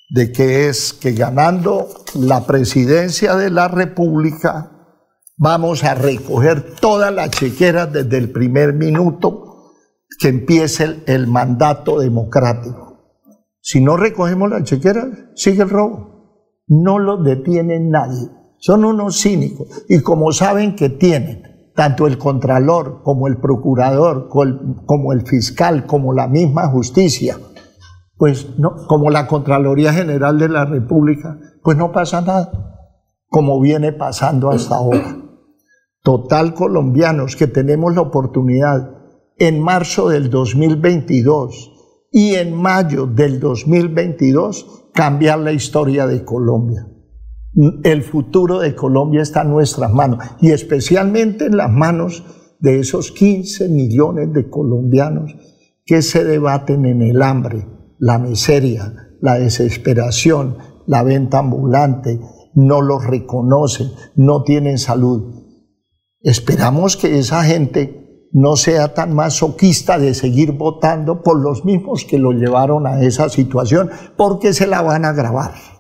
de 0.09 0.33
que 0.33 0.69
es 0.69 0.93
que 0.93 1.13
ganando 1.13 1.87
la 2.15 2.45
presidencia 2.45 3.37
de 3.37 3.51
la 3.51 3.69
República, 3.69 4.97
vamos 5.37 5.85
a 5.85 5.95
recoger 5.95 6.75
todas 6.81 7.15
las 7.15 7.31
chequeras 7.31 7.93
desde 7.93 8.19
el 8.19 8.33
primer 8.33 8.73
minuto 8.73 9.75
que 10.19 10.27
empiece 10.27 11.05
el, 11.07 11.29
mandato 11.29 12.01
democrático. 12.01 13.15
Si 13.61 13.81
no 13.81 13.97
recogemos 13.97 14.51
las 14.51 14.65
chequeras, 14.65 15.07
sigue 15.37 15.63
el 15.63 15.71
robo. 15.71 16.65
No 16.67 16.99
lo 16.99 17.23
detiene 17.23 17.79
nadie. 17.79 18.40
Son 18.61 18.85
unos 18.85 19.21
cínicos. 19.21 19.67
Y 19.89 20.01
como 20.01 20.33
saben 20.33 20.77
que 20.77 20.89
tienen 20.89 21.73
tanto 21.75 22.07
el 22.07 22.19
contralor 22.19 23.03
como 23.03 23.27
el 23.27 23.39
procurador, 23.39 24.29
como 24.29 25.13
el 25.13 25.27
fiscal, 25.27 25.87
como 25.87 26.13
la 26.13 26.29
misma 26.29 26.69
justicia, 26.69 27.39
pues 28.17 28.59
no, 28.59 28.87
como 28.87 29.11
la 29.11 29.27
Contraloría 29.27 29.93
General 29.93 30.39
de 30.39 30.49
la 30.49 30.67
República, 30.67 31.39
pues 31.63 31.77
no 31.77 31.91
pasa 31.91 32.21
nada, 32.21 32.53
como 33.29 33.61
viene 33.61 33.93
pasando 33.93 34.51
hasta 34.51 34.77
ahora 34.77 35.21
total 36.03 36.55
colombianos 36.55 37.37
que 37.37 37.47
tenemos 37.47 37.95
la 37.95 38.03
oportunidad 38.03 38.91
en 39.37 39.61
marzo 39.61 40.09
del 40.09 40.31
2022 40.31 41.73
y 42.11 42.35
en 42.35 42.55
mayo 42.55 43.07
del 43.07 43.39
2022 43.39 44.91
cambiar 44.95 45.39
la 45.41 45.53
historia 45.53 46.07
de 46.07 46.25
Colombia. 46.25 46.87
El 47.83 48.03
futuro 48.03 48.61
de 48.61 48.77
Colombia 48.77 49.23
está 49.23 49.43
en 49.43 49.51
nuestras 49.51 49.93
manos 49.93 50.25
y 50.41 50.53
especialmente 50.53 51.47
en 51.47 51.57
las 51.57 51.71
manos 51.71 52.25
de 52.61 52.79
esos 52.79 53.11
15 53.11 53.69
millones 53.69 54.33
de 54.33 54.49
colombianos 54.49 55.35
que 55.85 56.03
se 56.03 56.23
debaten 56.25 56.85
en 56.85 57.03
el 57.03 57.23
hambre, 57.23 57.67
la 57.99 58.19
miseria, 58.19 58.95
la 59.21 59.35
desesperación, 59.35 60.59
la 60.87 61.03
venta 61.03 61.41
ambulante, 61.41 62.21
no 62.55 62.83
los 62.83 63.05
reconocen, 63.05 63.89
no 64.15 64.45
tienen 64.45 64.79
salud. 64.79 65.35
Esperamos 66.21 66.97
que 66.97 67.19
esa 67.19 67.43
gente 67.43 68.29
no 68.33 68.55
sea 68.55 68.95
tan 68.95 69.13
masoquista 69.13 69.99
de 69.99 70.15
seguir 70.15 70.53
votando 70.53 71.23
por 71.23 71.41
los 71.41 71.65
mismos 71.65 72.05
que 72.05 72.19
lo 72.19 72.31
llevaron 72.31 72.87
a 72.87 73.03
esa 73.03 73.29
situación, 73.29 73.91
porque 74.17 74.53
se 74.53 74.69
la 74.69 74.83
van 74.83 75.05
a 75.05 75.09
agravar. 75.09 75.80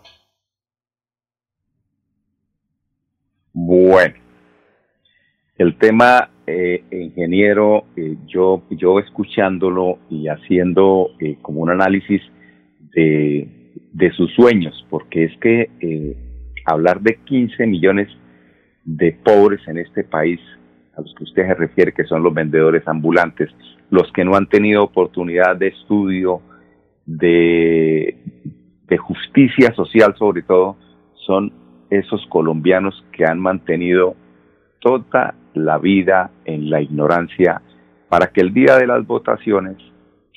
Bueno, 3.52 4.14
el 5.59 5.76
tema, 5.76 6.30
eh, 6.47 6.85
ingeniero, 6.90 7.85
eh, 7.97 8.16
yo, 8.26 8.62
yo 8.71 8.99
escuchándolo 8.99 9.99
y 10.09 10.28
haciendo 10.28 11.11
eh, 11.19 11.37
como 11.42 11.61
un 11.61 11.71
análisis 11.71 12.23
de, 12.95 13.75
de, 13.92 14.12
sus 14.12 14.33
sueños, 14.35 14.87
porque 14.88 15.25
es 15.25 15.37
que 15.38 15.71
eh, 15.80 16.16
hablar 16.64 17.00
de 17.00 17.16
15 17.25 17.66
millones 17.66 18.09
de 18.85 19.12
pobres 19.12 19.61
en 19.66 19.78
este 19.78 20.04
país, 20.04 20.40
a 20.97 21.02
los 21.02 21.12
que 21.14 21.25
usted 21.25 21.47
se 21.47 21.54
refiere, 21.54 21.92
que 21.92 22.04
son 22.04 22.23
los 22.23 22.33
vendedores 22.33 22.87
ambulantes, 22.87 23.50
los 23.90 24.11
que 24.12 24.25
no 24.25 24.37
han 24.37 24.49
tenido 24.49 24.85
oportunidad 24.85 25.57
de 25.57 25.69
estudio, 25.69 26.40
de, 27.04 28.16
de 28.88 28.97
justicia 28.97 29.75
social 29.75 30.14
sobre 30.16 30.42
todo, 30.42 30.76
son 31.26 31.60
esos 31.90 32.25
colombianos 32.28 33.04
que 33.12 33.25
han 33.25 33.38
mantenido 33.38 34.14
toda 34.80 35.35
la 35.54 35.78
vida 35.78 36.30
en 36.44 36.70
la 36.70 36.80
ignorancia 36.80 37.61
para 38.09 38.28
que 38.28 38.40
el 38.40 38.54
día 38.54 38.76
de 38.76 38.87
las 38.87 39.06
votaciones 39.06 39.76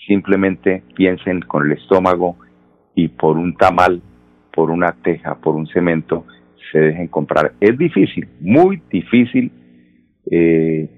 simplemente 0.07 0.83
piensen 0.95 1.41
con 1.41 1.65
el 1.65 1.77
estómago 1.77 2.37
y 2.95 3.07
por 3.07 3.37
un 3.37 3.55
tamal, 3.55 4.01
por 4.53 4.69
una 4.69 4.91
teja, 4.91 5.35
por 5.35 5.55
un 5.55 5.67
cemento, 5.67 6.25
se 6.71 6.79
dejen 6.79 7.07
comprar. 7.07 7.53
Es 7.59 7.77
difícil, 7.77 8.27
muy 8.39 8.81
difícil 8.91 9.51
eh, 10.29 10.89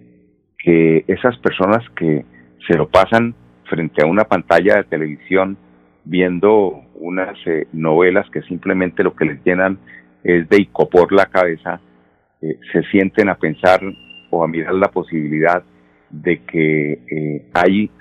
que 0.57 1.05
esas 1.07 1.38
personas 1.39 1.83
que 1.95 2.25
se 2.67 2.77
lo 2.77 2.89
pasan 2.89 3.35
frente 3.65 4.03
a 4.03 4.07
una 4.07 4.24
pantalla 4.24 4.77
de 4.77 4.83
televisión 4.85 5.57
viendo 6.03 6.81
unas 6.95 7.38
eh, 7.45 7.67
novelas 7.74 8.29
que 8.29 8.41
simplemente 8.43 9.03
lo 9.03 9.15
que 9.15 9.25
les 9.25 9.43
llenan 9.43 9.79
es 10.25 10.50
de 10.50 10.62
icopor 10.62 11.13
la 11.13 11.27
cabeza, 11.27 11.79
eh, 12.41 12.60
se 12.74 12.82
sienten 12.89 13.29
a 13.29 13.36
pensar 13.36 13.79
o 14.32 14.44
a 14.44 14.48
mirar 14.48 14.74
la 14.74 14.89
posibilidad 14.89 15.63
de 16.10 16.44
que 16.44 16.94
eh, 16.94 17.50
hay 17.53 17.91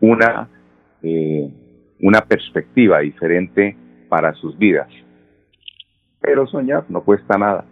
una, 0.00 0.48
eh, 1.02 1.48
una 2.00 2.22
perspectiva 2.22 3.00
diferente 3.00 3.76
para 4.08 4.32
sus 4.34 4.56
vidas. 4.56 4.88
Pero 6.20 6.46
soñar 6.46 6.84
no 6.88 7.02
cuesta 7.02 7.36
nada. 7.36 7.66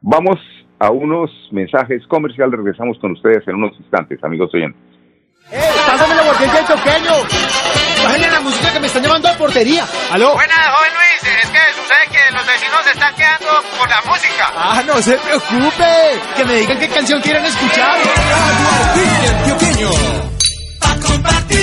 Vamos 0.00 0.38
a 0.78 0.92
unos 0.92 1.30
mensajes 1.50 2.06
comerciales, 2.06 2.56
regresamos 2.56 2.96
con 3.00 3.12
ustedes 3.12 3.46
en 3.48 3.56
unos 3.56 3.76
instantes, 3.80 4.22
amigos 4.22 4.54
oyentes. 4.54 4.80
¡Eh! 5.50 5.58
¡Pásame 5.84 6.14
la 6.14 6.22
botella 6.22 6.52
del 6.52 6.66
choqueño! 6.66 7.12
¡Bájenle 8.04 8.30
la 8.30 8.40
música 8.40 8.72
que 8.72 8.80
me 8.80 8.86
están 8.86 9.02
llamando 9.02 9.28
a 9.28 9.32
portería! 9.32 9.82
¡Aló! 10.12 10.28
Joven 10.28 10.46
Luis. 10.46 10.97
Es 11.18 11.50
que 11.50 11.58
sucede 11.74 12.04
que 12.12 12.32
los 12.32 12.46
vecinos 12.46 12.84
se 12.84 12.90
están 12.92 13.14
quedando 13.16 13.62
por 13.76 13.88
la 13.88 14.00
música. 14.06 14.52
¡Ah, 14.54 14.82
no 14.86 15.02
se 15.02 15.16
preocupe! 15.18 16.20
Que 16.36 16.44
me 16.44 16.54
digan 16.56 16.78
qué 16.78 16.88
canción 16.88 17.20
quieren 17.20 17.44
escuchar. 17.44 17.98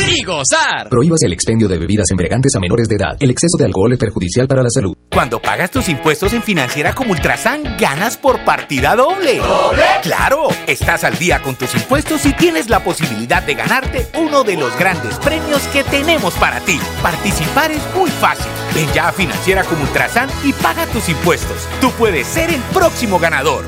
y 0.07 0.23
gozar. 0.23 0.89
Prohíbas 0.89 1.21
el 1.23 1.33
expendio 1.33 1.67
de 1.67 1.77
bebidas 1.77 2.09
embriagantes 2.11 2.53
a 2.55 2.59
menores 2.59 2.87
de 2.87 2.95
edad. 2.95 3.17
El 3.19 3.31
exceso 3.31 3.57
de 3.57 3.65
alcohol 3.65 3.93
es 3.93 3.99
perjudicial 3.99 4.47
para 4.47 4.61
la 4.61 4.69
salud. 4.69 4.94
Cuando 5.15 5.41
pagas 5.41 5.71
tus 5.71 5.87
impuestos 5.87 6.33
en 6.33 6.43
Financiera 6.43 6.93
como 6.93 7.13
Ultrasan, 7.13 7.77
ganas 7.79 8.17
por 8.17 8.43
partida 8.43 8.97
doble. 8.97 9.37
¿Doble? 9.37 9.83
¡Claro! 10.03 10.49
Estás 10.67 11.05
al 11.05 11.17
día 11.17 11.41
con 11.41 11.55
tus 11.55 11.73
impuestos 11.73 12.25
y 12.25 12.33
tienes 12.33 12.69
la 12.69 12.83
posibilidad 12.83 13.41
de 13.41 13.53
ganarte 13.53 14.09
uno 14.17 14.43
de 14.43 14.57
los 14.57 14.77
grandes 14.77 15.17
premios 15.19 15.61
que 15.69 15.85
tenemos 15.85 16.33
para 16.33 16.59
ti. 16.59 16.81
Participar 17.01 17.71
es 17.71 17.81
muy 17.95 18.09
fácil. 18.09 18.51
Ven 18.73 18.91
ya 18.91 19.07
a 19.07 19.13
Financiera 19.13 19.63
como 19.63 19.83
Ultrasan 19.83 20.29
y 20.43 20.51
paga 20.51 20.85
tus 20.87 21.07
impuestos. 21.07 21.65
Tú 21.79 21.91
puedes 21.91 22.27
ser 22.27 22.49
el 22.49 22.59
próximo 22.73 23.17
ganador. 23.17 23.63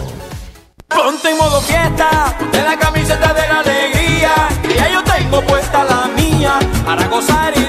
Ponte 0.87 1.33
modo 1.35 1.59
fiesta, 1.61 2.37
de 2.51 2.61
la 2.61 2.77
camiseta 2.77 3.33
de 3.33 3.47
la 3.47 3.61
alegría. 3.61 4.33
Y 4.63 4.67
ya 4.75 4.91
yo 4.91 5.03
tengo 5.03 5.41
puesta 5.41 5.83
la 5.83 6.07
mía 6.15 6.59
para 6.85 7.07
gozar 7.07 7.51
y 7.57 7.62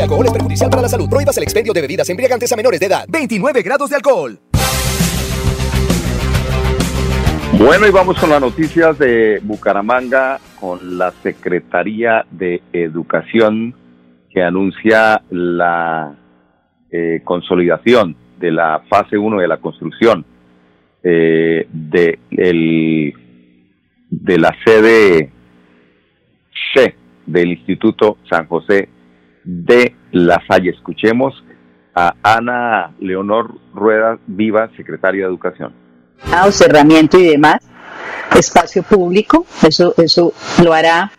De 0.03 0.05
alcohol 0.07 0.27
es 0.27 0.33
perjudicial 0.33 0.71
para 0.71 0.83
la 0.83 0.89
salud. 0.89 1.09
Prohíbas 1.09 1.37
el 1.37 1.45
expendio 1.45 1.73
de 1.73 1.81
bebidas 1.81 2.09
embriagantes 2.11 2.53
a 2.53 2.57
menores 2.57 2.81
de 2.81 2.87
edad. 2.87 3.05
29 3.09 3.63
grados 3.63 3.91
de 3.91 3.97
alcohol. 3.97 4.39
Bueno, 7.59 7.87
y 7.87 7.91
vamos 7.91 8.19
con 8.19 8.31
las 8.31 8.41
noticias 8.41 8.99
de 8.99 9.41
Bucaramanga, 9.43 10.41
con 10.59 10.99
la 10.99 11.13
Secretaría 11.23 12.27
de 12.31 12.63
Educación 12.73 13.75
que 14.31 14.43
anuncia 14.43 15.23
la 15.31 16.17
eh, 16.91 17.21
consolidación 17.23 18.17
de 18.41 18.51
la 18.51 18.83
fase 18.89 19.19
1 19.19 19.41
de 19.41 19.49
la 19.49 19.59
construcción 19.59 20.25
eh, 21.05 21.69
de, 21.71 22.19
el, 22.31 23.15
de 24.11 24.39
la 24.39 24.57
sede 24.65 25.31
C 26.75 26.95
del 27.27 27.53
Instituto 27.53 28.17
San 28.29 28.49
José 28.49 28.89
de 29.45 29.95
La 30.13 30.43
Salle. 30.49 30.71
Escuchemos 30.71 31.35
a 31.95 32.15
Ana 32.23 32.95
Leonor 33.01 33.55
Rueda 33.75 34.19
Viva, 34.27 34.71
secretaria 34.77 35.25
de 35.25 35.29
Educación. 35.29 35.73
cerramiento 36.51 37.19
y 37.19 37.25
demás, 37.25 37.59
espacio 38.37 38.83
público, 38.83 39.47
eso, 39.63 39.95
eso 39.99 40.33
lo 40.63 40.73
hará 40.73 41.13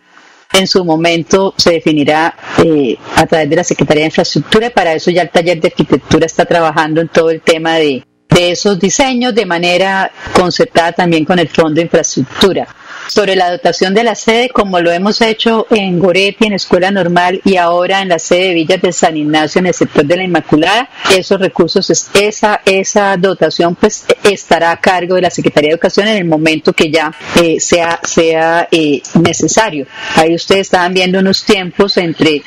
en 0.52 0.68
su 0.68 0.84
momento 0.84 1.52
se 1.56 1.72
definirá 1.72 2.34
eh, 2.64 2.96
a 3.16 3.26
través 3.26 3.50
de 3.50 3.56
la 3.56 3.64
Secretaría 3.64 4.02
de 4.02 4.06
Infraestructura. 4.06 4.70
Para 4.70 4.92
eso 4.92 5.10
ya 5.10 5.22
el 5.22 5.30
taller 5.30 5.60
de 5.60 5.68
arquitectura 5.68 6.26
está 6.26 6.44
trabajando 6.44 7.00
en 7.00 7.08
todo 7.08 7.30
el 7.30 7.40
tema 7.40 7.74
de, 7.74 8.04
de 8.28 8.50
esos 8.52 8.78
diseños 8.78 9.34
de 9.34 9.46
manera 9.46 10.12
concertada 10.32 10.92
también 10.92 11.24
con 11.24 11.40
el 11.40 11.48
Fondo 11.48 11.74
de 11.74 11.82
Infraestructura 11.82 12.68
sobre 13.08 13.36
la 13.36 13.50
dotación 13.50 13.94
de 13.94 14.04
la 14.04 14.14
sede, 14.14 14.48
como 14.48 14.80
lo 14.80 14.90
hemos 14.90 15.20
hecho 15.20 15.66
en 15.70 15.98
Goretti, 15.98 16.46
en 16.46 16.54
Escuela 16.54 16.90
Normal 16.90 17.40
y 17.44 17.56
ahora 17.56 18.00
en 18.02 18.08
la 18.08 18.18
sede 18.18 18.48
de 18.48 18.54
Villas 18.54 18.82
de 18.82 18.92
San 18.92 19.16
Ignacio, 19.16 19.58
en 19.58 19.66
el 19.66 19.74
sector 19.74 20.04
de 20.04 20.16
la 20.16 20.24
Inmaculada. 20.24 20.88
Esos 21.16 21.40
recursos, 21.40 21.90
esa, 22.14 22.60
esa 22.64 23.16
dotación, 23.16 23.74
pues 23.74 24.04
estará 24.22 24.72
a 24.72 24.80
cargo 24.80 25.16
de 25.16 25.22
la 25.22 25.30
Secretaría 25.30 25.68
de 25.68 25.74
Educación 25.74 26.08
en 26.08 26.16
el 26.16 26.24
momento 26.24 26.72
que 26.72 26.90
ya 26.90 27.12
eh, 27.42 27.60
sea, 27.60 28.00
sea 28.02 28.68
eh, 28.70 29.02
necesario. 29.14 29.86
Ahí 30.16 30.34
ustedes 30.34 30.62
estaban 30.62 30.94
viendo 30.94 31.18
unos 31.18 31.44
tiempos 31.44 31.96
entre 31.96 32.42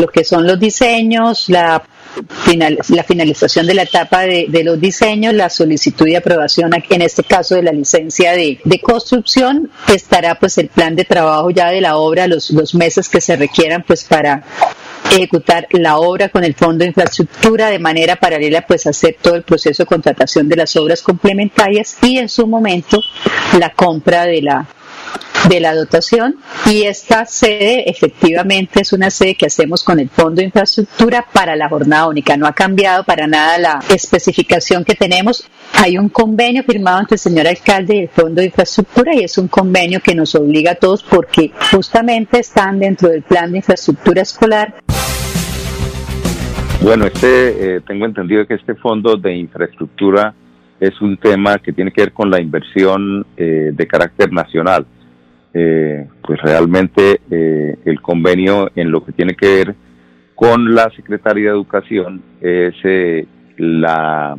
lo 0.00 0.08
que 0.08 0.24
son 0.24 0.46
los 0.46 0.58
diseños, 0.58 1.48
la 1.48 1.82
la 2.88 3.02
finalización 3.04 3.66
de 3.66 3.74
la 3.74 3.82
etapa 3.82 4.22
de, 4.22 4.46
de, 4.48 4.64
los 4.64 4.80
diseños, 4.80 5.34
la 5.34 5.50
solicitud 5.50 6.06
y 6.06 6.14
aprobación, 6.14 6.70
en 6.74 7.02
este 7.02 7.22
caso 7.22 7.54
de 7.54 7.62
la 7.62 7.72
licencia 7.72 8.32
de, 8.32 8.60
de, 8.64 8.80
construcción, 8.80 9.70
estará 9.92 10.38
pues 10.38 10.58
el 10.58 10.68
plan 10.68 10.96
de 10.96 11.04
trabajo 11.04 11.50
ya 11.50 11.70
de 11.70 11.80
la 11.80 11.96
obra, 11.96 12.26
los, 12.26 12.50
los 12.50 12.74
meses 12.74 13.08
que 13.08 13.20
se 13.20 13.36
requieran 13.36 13.84
pues 13.86 14.04
para 14.04 14.44
ejecutar 15.10 15.66
la 15.70 15.98
obra 15.98 16.28
con 16.28 16.44
el 16.44 16.54
Fondo 16.54 16.78
de 16.78 16.86
Infraestructura 16.86 17.68
de 17.70 17.78
manera 17.78 18.16
paralela 18.16 18.66
pues 18.66 18.86
hacer 18.86 19.16
todo 19.20 19.34
el 19.34 19.42
proceso 19.42 19.82
de 19.82 19.86
contratación 19.86 20.48
de 20.48 20.56
las 20.56 20.74
obras 20.76 21.02
complementarias 21.02 21.96
y 22.02 22.18
en 22.18 22.28
su 22.28 22.46
momento 22.46 23.00
la 23.58 23.70
compra 23.70 24.24
de 24.24 24.42
la 24.42 24.66
de 25.48 25.60
la 25.60 25.74
dotación 25.74 26.36
y 26.66 26.82
esta 26.82 27.24
sede 27.26 27.88
efectivamente 27.88 28.80
es 28.80 28.92
una 28.92 29.10
sede 29.10 29.34
que 29.34 29.46
hacemos 29.46 29.84
con 29.84 30.00
el 30.00 30.08
Fondo 30.08 30.36
de 30.36 30.44
Infraestructura 30.44 31.24
para 31.32 31.54
la 31.56 31.68
jornada 31.68 32.08
única. 32.08 32.36
No 32.36 32.46
ha 32.46 32.52
cambiado 32.52 33.04
para 33.04 33.26
nada 33.26 33.58
la 33.58 33.80
especificación 33.94 34.84
que 34.84 34.94
tenemos. 34.94 35.48
Hay 35.74 35.98
un 35.98 36.08
convenio 36.08 36.62
firmado 36.64 37.00
entre 37.00 37.14
el 37.14 37.20
señor 37.20 37.46
alcalde 37.46 37.96
y 37.96 38.00
el 38.00 38.08
Fondo 38.08 38.40
de 38.40 38.46
Infraestructura 38.46 39.14
y 39.14 39.24
es 39.24 39.38
un 39.38 39.48
convenio 39.48 40.00
que 40.00 40.14
nos 40.14 40.34
obliga 40.34 40.72
a 40.72 40.74
todos 40.74 41.02
porque 41.02 41.52
justamente 41.70 42.40
están 42.40 42.78
dentro 42.78 43.08
del 43.08 43.22
plan 43.22 43.52
de 43.52 43.58
infraestructura 43.58 44.22
escolar. 44.22 44.74
Bueno, 46.82 47.06
este, 47.06 47.76
eh, 47.76 47.80
tengo 47.86 48.04
entendido 48.04 48.46
que 48.46 48.54
este 48.54 48.74
fondo 48.74 49.16
de 49.16 49.34
infraestructura 49.34 50.34
es 50.78 51.00
un 51.00 51.16
tema 51.16 51.58
que 51.58 51.72
tiene 51.72 51.90
que 51.90 52.02
ver 52.02 52.12
con 52.12 52.30
la 52.30 52.40
inversión 52.40 53.26
eh, 53.36 53.70
de 53.72 53.86
carácter 53.86 54.32
nacional 54.32 54.86
eh, 55.58 56.06
pues 56.20 56.38
realmente 56.42 57.18
eh, 57.30 57.78
el 57.86 58.02
convenio 58.02 58.70
en 58.76 58.90
lo 58.90 59.02
que 59.02 59.12
tiene 59.12 59.34
que 59.34 59.46
ver 59.46 59.74
con 60.34 60.74
la 60.74 60.90
Secretaría 60.94 61.44
de 61.44 61.56
Educación 61.56 62.22
es 62.42 62.74
eh, 62.84 63.26
la, 63.56 64.36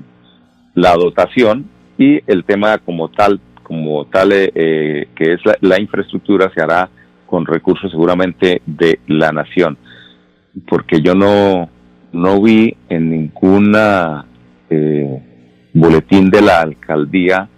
la 0.76 0.94
dotación 0.94 1.66
y 1.98 2.22
el 2.28 2.44
tema 2.44 2.78
como 2.78 3.10
tal, 3.10 3.40
como 3.64 4.06
tal 4.06 4.30
que 4.30 5.08
es 5.18 5.40
la, 5.62 5.80
infraestructura 5.80 6.52
se 6.54 6.62
hará 6.62 6.88
con 7.26 7.48
recursos 7.48 7.90
seguramente 7.90 8.62
de 8.68 9.00
la 9.08 9.32
nación, 9.32 9.76
porque 10.68 11.02
yo 11.02 11.16
no, 11.16 11.68
no 12.12 12.42
vi 12.44 12.78
en 12.90 13.10
ninguna 13.10 14.24
boletín 15.74 16.30
de 16.30 16.42
la 16.44 16.62
alcaldía 16.62 17.50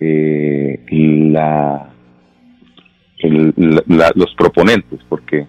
la 0.00 1.89
los 3.28 4.34
proponentes, 4.36 5.00
porque 5.08 5.46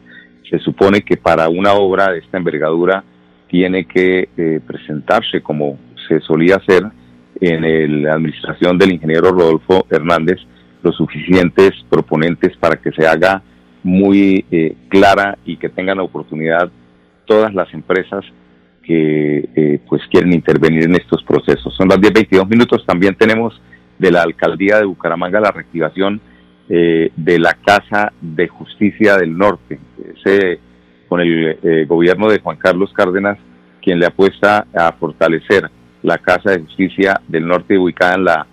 se 0.50 0.60
supone 0.60 1.02
que 1.02 1.18
para 1.18 1.48
una 1.50 1.74
obra 1.74 2.12
de 2.12 2.20
esta 2.20 2.38
envergadura 2.38 3.04
tiene 3.48 3.86
que 3.86 4.30
eh, 4.38 4.60
presentarse 4.66 5.42
como 5.42 5.78
se 6.08 6.20
solía 6.22 6.58
hacer 6.58 6.84
en 7.40 8.04
la 8.04 8.14
administración 8.14 8.78
del 8.78 8.94
ingeniero 8.94 9.32
Rodolfo 9.32 9.88
Hernández 9.90 10.38
los 10.84 10.96
suficientes 10.96 11.72
proponentes 11.90 12.56
para 12.58 12.76
que 12.76 12.92
se 12.92 13.08
haga 13.08 13.42
muy 13.84 14.46
eh, 14.52 14.76
clara 14.90 15.38
y 15.46 15.58
que 15.58 15.70
tengan 15.70 15.98
la 15.98 16.04
oportunidad 16.04 16.70
todas 17.26 17.54
las 17.54 17.74
empresas 17.74 18.24
que 18.84 19.50
eh, 19.56 19.80
pues 19.88 20.02
quieren 20.10 20.34
intervenir 20.34 20.84
en 20.84 20.96
estos 20.96 21.24
procesos. 21.24 21.74
Son 21.76 21.88
las 21.88 22.00
10.22 22.00 22.48
minutos. 22.48 22.86
También 22.86 23.16
tenemos 23.16 23.60
de 23.98 24.12
la 24.12 24.24
alcaldía 24.24 24.78
de 24.78 24.86
Bucaramanga 24.86 25.40
la 25.40 25.52
reactivación 25.52 26.20
eh, 26.74 27.12
de 27.18 27.38
la 27.38 27.54
Casa 27.54 28.14
de 28.22 28.48
Justicia 28.48 29.18
del 29.18 29.38
Norte, 29.38 29.78
con 31.10 31.20
el 31.20 31.58
eh, 31.62 31.86
gobierno 31.86 32.30
de 32.30 32.40
Juan 32.40 32.56
Carlos 32.56 32.94
Cárdenas, 32.94 33.38
quien 33.82 34.00
le 34.00 34.06
apuesta 34.06 34.66
a 34.74 34.94
fortalecer 34.94 35.70
la 36.02 36.18
Casa 36.18 36.52
de 36.52 36.62
Justicia 36.62 37.20
del 37.28 37.46
Norte 37.46 37.78
ubicada 37.78 38.16
en 38.16 38.24
la 38.24 38.48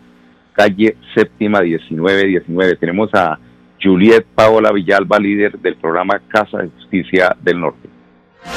calle 0.53 0.97
séptima 1.15 1.61
1919. 1.61 2.75
Tenemos 2.75 3.15
a 3.15 3.39
Juliet 3.81 4.27
Paola 4.35 4.73
Villalba, 4.73 5.21
líder 5.21 5.57
del 5.61 5.77
programa 5.77 6.21
Casa 6.27 6.59
de 6.59 6.71
Justicia 6.71 7.37
del 7.41 7.61
Norte. 7.61 7.88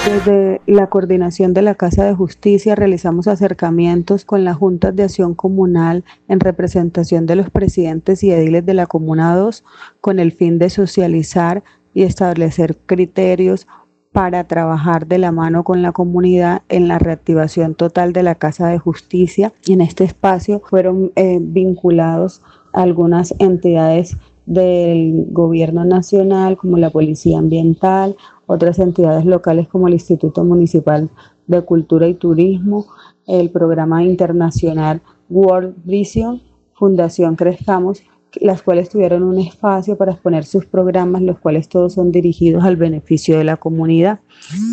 Desde 0.06 0.62
la 0.66 0.88
coordinación 0.88 1.54
de 1.54 1.62
la 1.62 1.76
Casa 1.76 2.06
de 2.06 2.16
Justicia 2.16 2.76
realizamos 2.76 3.28
acercamientos 3.28 4.26
con 4.26 4.44
las 4.44 4.58
juntas 4.58 4.96
de 4.96 5.04
acción 5.04 5.36
comunal 5.36 6.04
en 6.28 6.40
representación 6.40 7.28
de 7.28 7.36
los 7.36 7.50
presidentes 7.50 8.24
y 8.24 8.32
ediles 8.32 8.66
de 8.66 8.74
la 8.74 8.88
Comuna 8.88 9.36
2 9.36 9.64
con 10.02 10.20
el 10.20 10.32
fin 10.32 10.58
de 10.58 10.70
socializar 10.72 11.64
y 11.94 12.04
establecer 12.04 12.78
criterios 12.86 13.68
para 14.12 14.44
trabajar 14.46 15.08
de 15.08 15.18
la 15.18 15.32
mano 15.32 15.64
con 15.64 15.82
la 15.82 15.92
comunidad 15.92 16.64
en 16.68 16.88
la 16.88 17.00
reactivación 17.00 17.76
total 17.76 18.12
de 18.12 18.24
la 18.24 18.36
Casa 18.36 18.68
de 18.68 18.80
Justicia. 18.80 19.54
En 19.68 19.82
este 19.82 20.04
espacio 20.04 20.62
fueron 20.66 21.12
eh, 21.16 21.38
vinculados 21.40 22.42
algunas 22.74 23.34
entidades 23.40 24.18
del 24.46 25.28
gobierno 25.30 25.86
nacional 25.86 26.58
como 26.58 26.78
la 26.78 26.90
Policía 26.90 27.40
Ambiental, 27.40 28.18
otras 28.52 28.80
entidades 28.80 29.26
locales 29.26 29.70
como 29.70 29.88
el 29.88 29.94
Instituto 29.94 30.44
Municipal 30.44 31.10
de 31.48 31.62
Cultura 31.62 32.08
y 32.08 32.16
Turismo, 32.16 32.86
el 33.26 33.50
programa 33.50 34.04
internacional 34.04 35.02
World 35.30 35.76
Vision, 35.86 36.42
Fundación 36.74 37.38
Crezcamos, 37.38 38.04
las 38.42 38.62
cuales 38.62 38.90
tuvieron 38.90 39.24
un 39.24 39.40
espacio 39.40 39.98
para 39.98 40.12
exponer 40.12 40.44
sus 40.44 40.66
programas, 40.66 41.22
los 41.22 41.40
cuales 41.40 41.70
todos 41.70 41.94
son 41.94 42.12
dirigidos 42.12 42.64
al 42.66 42.76
beneficio 42.76 43.38
de 43.38 43.46
la 43.46 43.56
comunidad. 43.56 44.20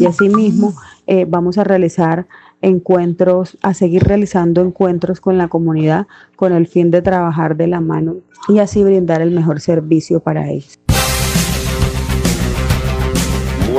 Y 0.00 0.06
asimismo, 0.06 0.74
eh, 1.06 1.24
vamos 1.28 1.56
a 1.56 1.64
realizar 1.64 2.26
encuentros, 2.60 3.58
a 3.62 3.74
seguir 3.74 4.02
realizando 4.02 4.60
encuentros 4.60 5.20
con 5.20 5.38
la 5.38 5.46
comunidad 5.46 6.08
con 6.34 6.52
el 6.52 6.66
fin 6.66 6.90
de 6.90 7.02
trabajar 7.02 7.56
de 7.56 7.68
la 7.68 7.80
mano 7.80 8.16
y 8.48 8.58
así 8.58 8.82
brindar 8.82 9.22
el 9.22 9.30
mejor 9.30 9.60
servicio 9.60 10.18
para 10.18 10.50
ellos. 10.50 10.78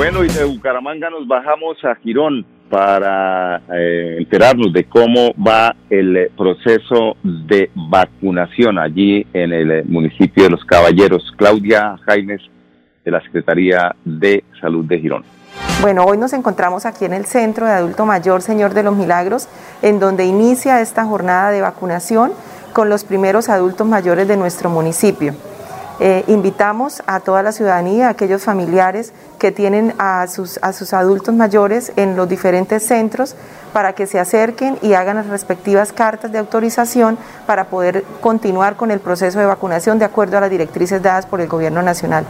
Bueno, 0.00 0.24
y 0.24 0.28
de 0.28 0.44
Bucaramanga 0.46 1.10
nos 1.10 1.28
bajamos 1.28 1.76
a 1.84 1.94
Girón 1.96 2.46
para 2.70 3.60
eh, 3.70 4.16
enterarnos 4.20 4.72
de 4.72 4.84
cómo 4.84 5.34
va 5.34 5.76
el 5.90 6.16
eh, 6.16 6.30
proceso 6.34 7.18
de 7.22 7.70
vacunación 7.74 8.78
allí 8.78 9.26
en 9.34 9.52
el 9.52 9.70
eh, 9.70 9.82
municipio 9.84 10.44
de 10.44 10.48
Los 10.48 10.64
Caballeros. 10.64 11.30
Claudia 11.36 11.98
Jaimes, 12.06 12.40
de 13.04 13.10
la 13.10 13.20
Secretaría 13.20 13.94
de 14.02 14.42
Salud 14.58 14.86
de 14.86 15.00
Girón. 15.00 15.22
Bueno, 15.82 16.06
hoy 16.06 16.16
nos 16.16 16.32
encontramos 16.32 16.86
aquí 16.86 17.04
en 17.04 17.12
el 17.12 17.26
Centro 17.26 17.66
de 17.66 17.72
Adulto 17.72 18.06
Mayor 18.06 18.40
Señor 18.40 18.72
de 18.72 18.82
los 18.82 18.96
Milagros, 18.96 19.48
en 19.82 20.00
donde 20.00 20.24
inicia 20.24 20.80
esta 20.80 21.04
jornada 21.04 21.50
de 21.50 21.60
vacunación 21.60 22.32
con 22.72 22.88
los 22.88 23.04
primeros 23.04 23.50
adultos 23.50 23.86
mayores 23.86 24.26
de 24.28 24.38
nuestro 24.38 24.70
municipio. 24.70 25.34
Eh, 26.02 26.24
invitamos 26.28 27.02
a 27.06 27.20
toda 27.20 27.42
la 27.42 27.52
ciudadanía, 27.52 28.06
a 28.06 28.10
aquellos 28.12 28.42
familiares 28.42 29.12
que 29.38 29.52
tienen 29.52 29.94
a 29.98 30.26
sus, 30.28 30.58
a 30.62 30.72
sus 30.72 30.94
adultos 30.94 31.34
mayores 31.34 31.92
en 31.96 32.16
los 32.16 32.26
diferentes 32.26 32.86
centros 32.86 33.36
para 33.74 33.92
que 33.92 34.06
se 34.06 34.18
acerquen 34.18 34.78
y 34.80 34.94
hagan 34.94 35.16
las 35.16 35.26
respectivas 35.26 35.92
cartas 35.92 36.32
de 36.32 36.38
autorización 36.38 37.18
para 37.46 37.64
poder 37.64 38.02
continuar 38.22 38.76
con 38.76 38.90
el 38.90 39.00
proceso 39.00 39.40
de 39.40 39.44
vacunación 39.44 39.98
de 39.98 40.06
acuerdo 40.06 40.38
a 40.38 40.40
las 40.40 40.50
directrices 40.50 41.02
dadas 41.02 41.26
por 41.26 41.42
el 41.42 41.48
Gobierno 41.48 41.82
Nacional. 41.82 42.24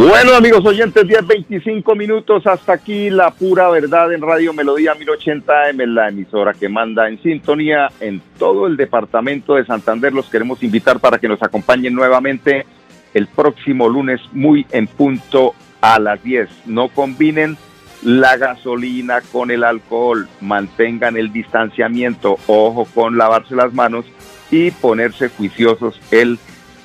Bueno, 0.00 0.34
amigos 0.34 0.64
oyentes, 0.64 1.06
10, 1.06 1.26
25 1.26 1.94
minutos. 1.94 2.46
Hasta 2.46 2.72
aquí 2.72 3.10
la 3.10 3.32
pura 3.32 3.68
verdad 3.68 4.10
en 4.14 4.22
Radio 4.22 4.54
Melodía 4.54 4.94
1080M, 4.94 5.84
la 5.88 6.08
emisora 6.08 6.54
que 6.54 6.70
manda 6.70 7.06
en 7.06 7.22
sintonía 7.22 7.90
en 8.00 8.22
todo 8.38 8.66
el 8.66 8.78
departamento 8.78 9.56
de 9.56 9.66
Santander. 9.66 10.14
Los 10.14 10.30
queremos 10.30 10.62
invitar 10.62 11.00
para 11.00 11.18
que 11.18 11.28
nos 11.28 11.42
acompañen 11.42 11.94
nuevamente 11.94 12.64
el 13.12 13.26
próximo 13.26 13.90
lunes, 13.90 14.22
muy 14.32 14.64
en 14.70 14.86
punto 14.86 15.54
a 15.82 15.98
las 15.98 16.22
10. 16.22 16.48
No 16.64 16.88
combinen 16.88 17.58
la 18.02 18.38
gasolina 18.38 19.20
con 19.30 19.50
el 19.50 19.62
alcohol, 19.62 20.30
mantengan 20.40 21.18
el 21.18 21.30
distanciamiento, 21.30 22.38
ojo 22.46 22.88
con 22.94 23.18
lavarse 23.18 23.54
las 23.54 23.74
manos 23.74 24.06
y 24.50 24.70
ponerse 24.70 25.28
juiciosos 25.28 26.00
el 26.10 26.38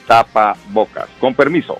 tapa 0.06 0.58
bocas. 0.73 1.08
Con 1.21 1.34
permiso. 1.34 1.80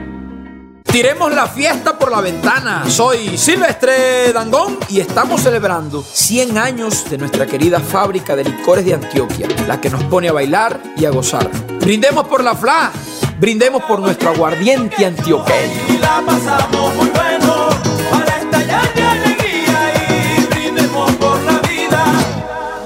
Tiremos 0.91 1.33
la 1.33 1.47
fiesta 1.47 1.97
por 1.97 2.11
la 2.11 2.19
ventana. 2.19 2.83
Soy 2.89 3.37
Silvestre 3.37 4.33
Dangón 4.33 4.77
y 4.89 4.99
estamos 4.99 5.39
celebrando 5.39 6.03
100 6.03 6.57
años 6.57 7.09
de 7.09 7.17
nuestra 7.17 7.45
querida 7.45 7.79
fábrica 7.79 8.35
de 8.35 8.43
licores 8.43 8.83
de 8.83 8.95
Antioquia, 8.95 9.47
la 9.69 9.79
que 9.79 9.89
nos 9.89 10.03
pone 10.03 10.27
a 10.27 10.33
bailar 10.33 10.81
y 10.97 11.05
a 11.05 11.09
gozar. 11.09 11.49
Brindemos 11.79 12.27
por 12.27 12.43
la 12.43 12.55
FLA, 12.55 12.91
brindemos 13.39 13.83
por 13.83 14.01
nuestro 14.01 14.31
aguardiente 14.31 15.05
antioqueño. 15.05 15.99
La 16.01 16.21
pasamos 16.25 16.93
muy 16.95 17.09
bueno 17.09 17.69
para 18.11 18.37
estallar 18.37 19.00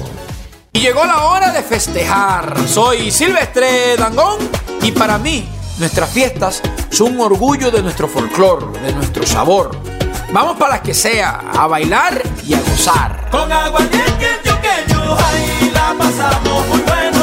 Y 0.76 0.80
llegó 0.80 1.06
la 1.06 1.24
hora 1.28 1.54
de 1.54 1.64
festejar. 1.64 2.68
Soy 2.68 3.10
Silvestre 3.10 3.96
Dangón 3.96 4.38
y 4.82 4.92
para 4.92 5.18
mí 5.18 5.48
nuestras 5.78 6.10
fiestas 6.10 6.62
son 6.90 7.14
un 7.14 7.22
orgullo 7.22 7.72
de 7.72 7.82
nuestro 7.82 8.10
folclor, 8.10 8.74
de 8.82 8.92
nuestro 8.92 9.26
sabor. 9.26 9.72
Vamos 10.34 10.58
para 10.58 10.74
las 10.74 10.82
que 10.82 10.94
sea, 10.94 11.44
a 11.54 11.66
bailar 11.68 12.22
y 12.46 12.56
a 12.56 12.60
gozar. 12.60 13.30
Con 13.32 13.50
aguardiente 13.50 14.28
antioqueño, 14.28 15.16
ahí 15.18 15.72
la 15.74 15.96
pasamos 15.98 16.68
muy 16.68 16.82
bueno 16.82 17.15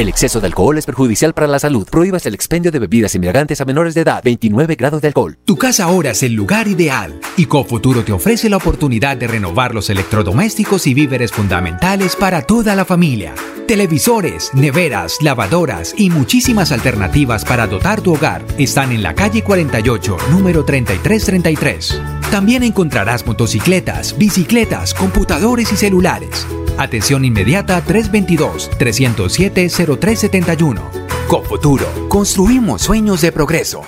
El 0.00 0.08
exceso 0.08 0.40
de 0.40 0.46
alcohol 0.46 0.78
es 0.78 0.86
perjudicial 0.86 1.34
para 1.34 1.46
la 1.46 1.58
salud. 1.58 1.86
Prohíbas 1.86 2.24
el 2.24 2.32
expendio 2.32 2.72
de 2.72 2.78
bebidas 2.78 3.14
embriagantes 3.14 3.60
a 3.60 3.66
menores 3.66 3.92
de 3.92 4.00
edad. 4.00 4.22
29 4.24 4.74
grados 4.74 5.02
de 5.02 5.08
alcohol. 5.08 5.36
Tu 5.44 5.58
casa 5.58 5.84
ahora 5.84 6.12
es 6.12 6.22
el 6.22 6.32
lugar 6.32 6.68
ideal 6.68 7.20
y 7.36 7.44
Cofuturo 7.44 8.02
te 8.02 8.10
ofrece 8.10 8.48
la 8.48 8.56
oportunidad 8.56 9.18
de 9.18 9.26
renovar 9.26 9.74
los 9.74 9.90
electrodomésticos 9.90 10.86
y 10.86 10.94
víveres 10.94 11.32
fundamentales 11.32 12.16
para 12.16 12.40
toda 12.40 12.74
la 12.74 12.86
familia. 12.86 13.34
Televisores, 13.68 14.52
neveras, 14.54 15.18
lavadoras 15.20 15.94
y 15.98 16.08
muchísimas 16.08 16.72
alternativas 16.72 17.44
para 17.44 17.66
dotar 17.66 18.00
tu 18.00 18.14
hogar 18.14 18.42
están 18.56 18.92
en 18.92 19.02
la 19.02 19.14
calle 19.14 19.44
48, 19.44 20.16
número 20.30 20.64
3333. 20.64 22.00
También 22.30 22.62
encontrarás 22.62 23.26
motocicletas, 23.26 24.16
bicicletas, 24.16 24.94
computadores 24.94 25.70
y 25.74 25.76
celulares. 25.76 26.46
Atención 26.80 27.24
inmediata 27.26 27.84
322-307-0371. 27.84 30.80
Cofuturo, 31.28 31.84
construimos 32.08 32.80
sueños 32.80 33.20
de 33.20 33.32
progreso. 33.32 33.82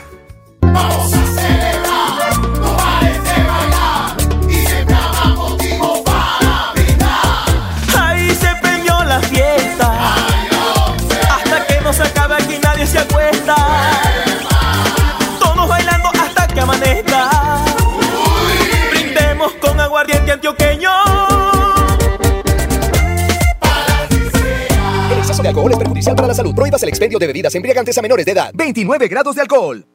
Perjudicial 26.13 26.17
para 26.17 26.29
la 26.29 26.35
salud. 26.35 26.55
Prohíbas 26.55 26.83
el 26.83 26.89
expendio 26.89 27.19
de 27.19 27.27
bebidas 27.27 27.55
embriagantes 27.55 27.97
a 27.99 28.03
menores 28.03 28.27
de 28.27 28.33
edad. 28.33 28.51
29 28.55 29.09
grados 29.09 29.35
de 29.35 29.43
alcohol. 29.43 29.87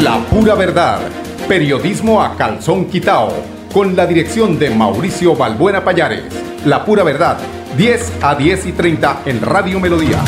La 0.00 0.18
pura 0.30 0.54
verdad. 0.54 1.00
Periodismo 1.48 2.22
a 2.22 2.36
calzón 2.36 2.86
quitao. 2.86 3.32
Con 3.72 3.96
la 3.96 4.06
dirección 4.06 4.58
de 4.58 4.70
Mauricio 4.70 5.34
Balbuena 5.34 5.84
Payares. 5.84 6.24
La 6.64 6.84
pura 6.84 7.02
verdad. 7.02 7.38
10 7.76 8.12
a 8.22 8.34
10 8.34 8.66
y 8.66 8.72
30 8.72 9.22
en 9.26 9.40
Radio 9.40 9.80
Melodía. 9.80 10.22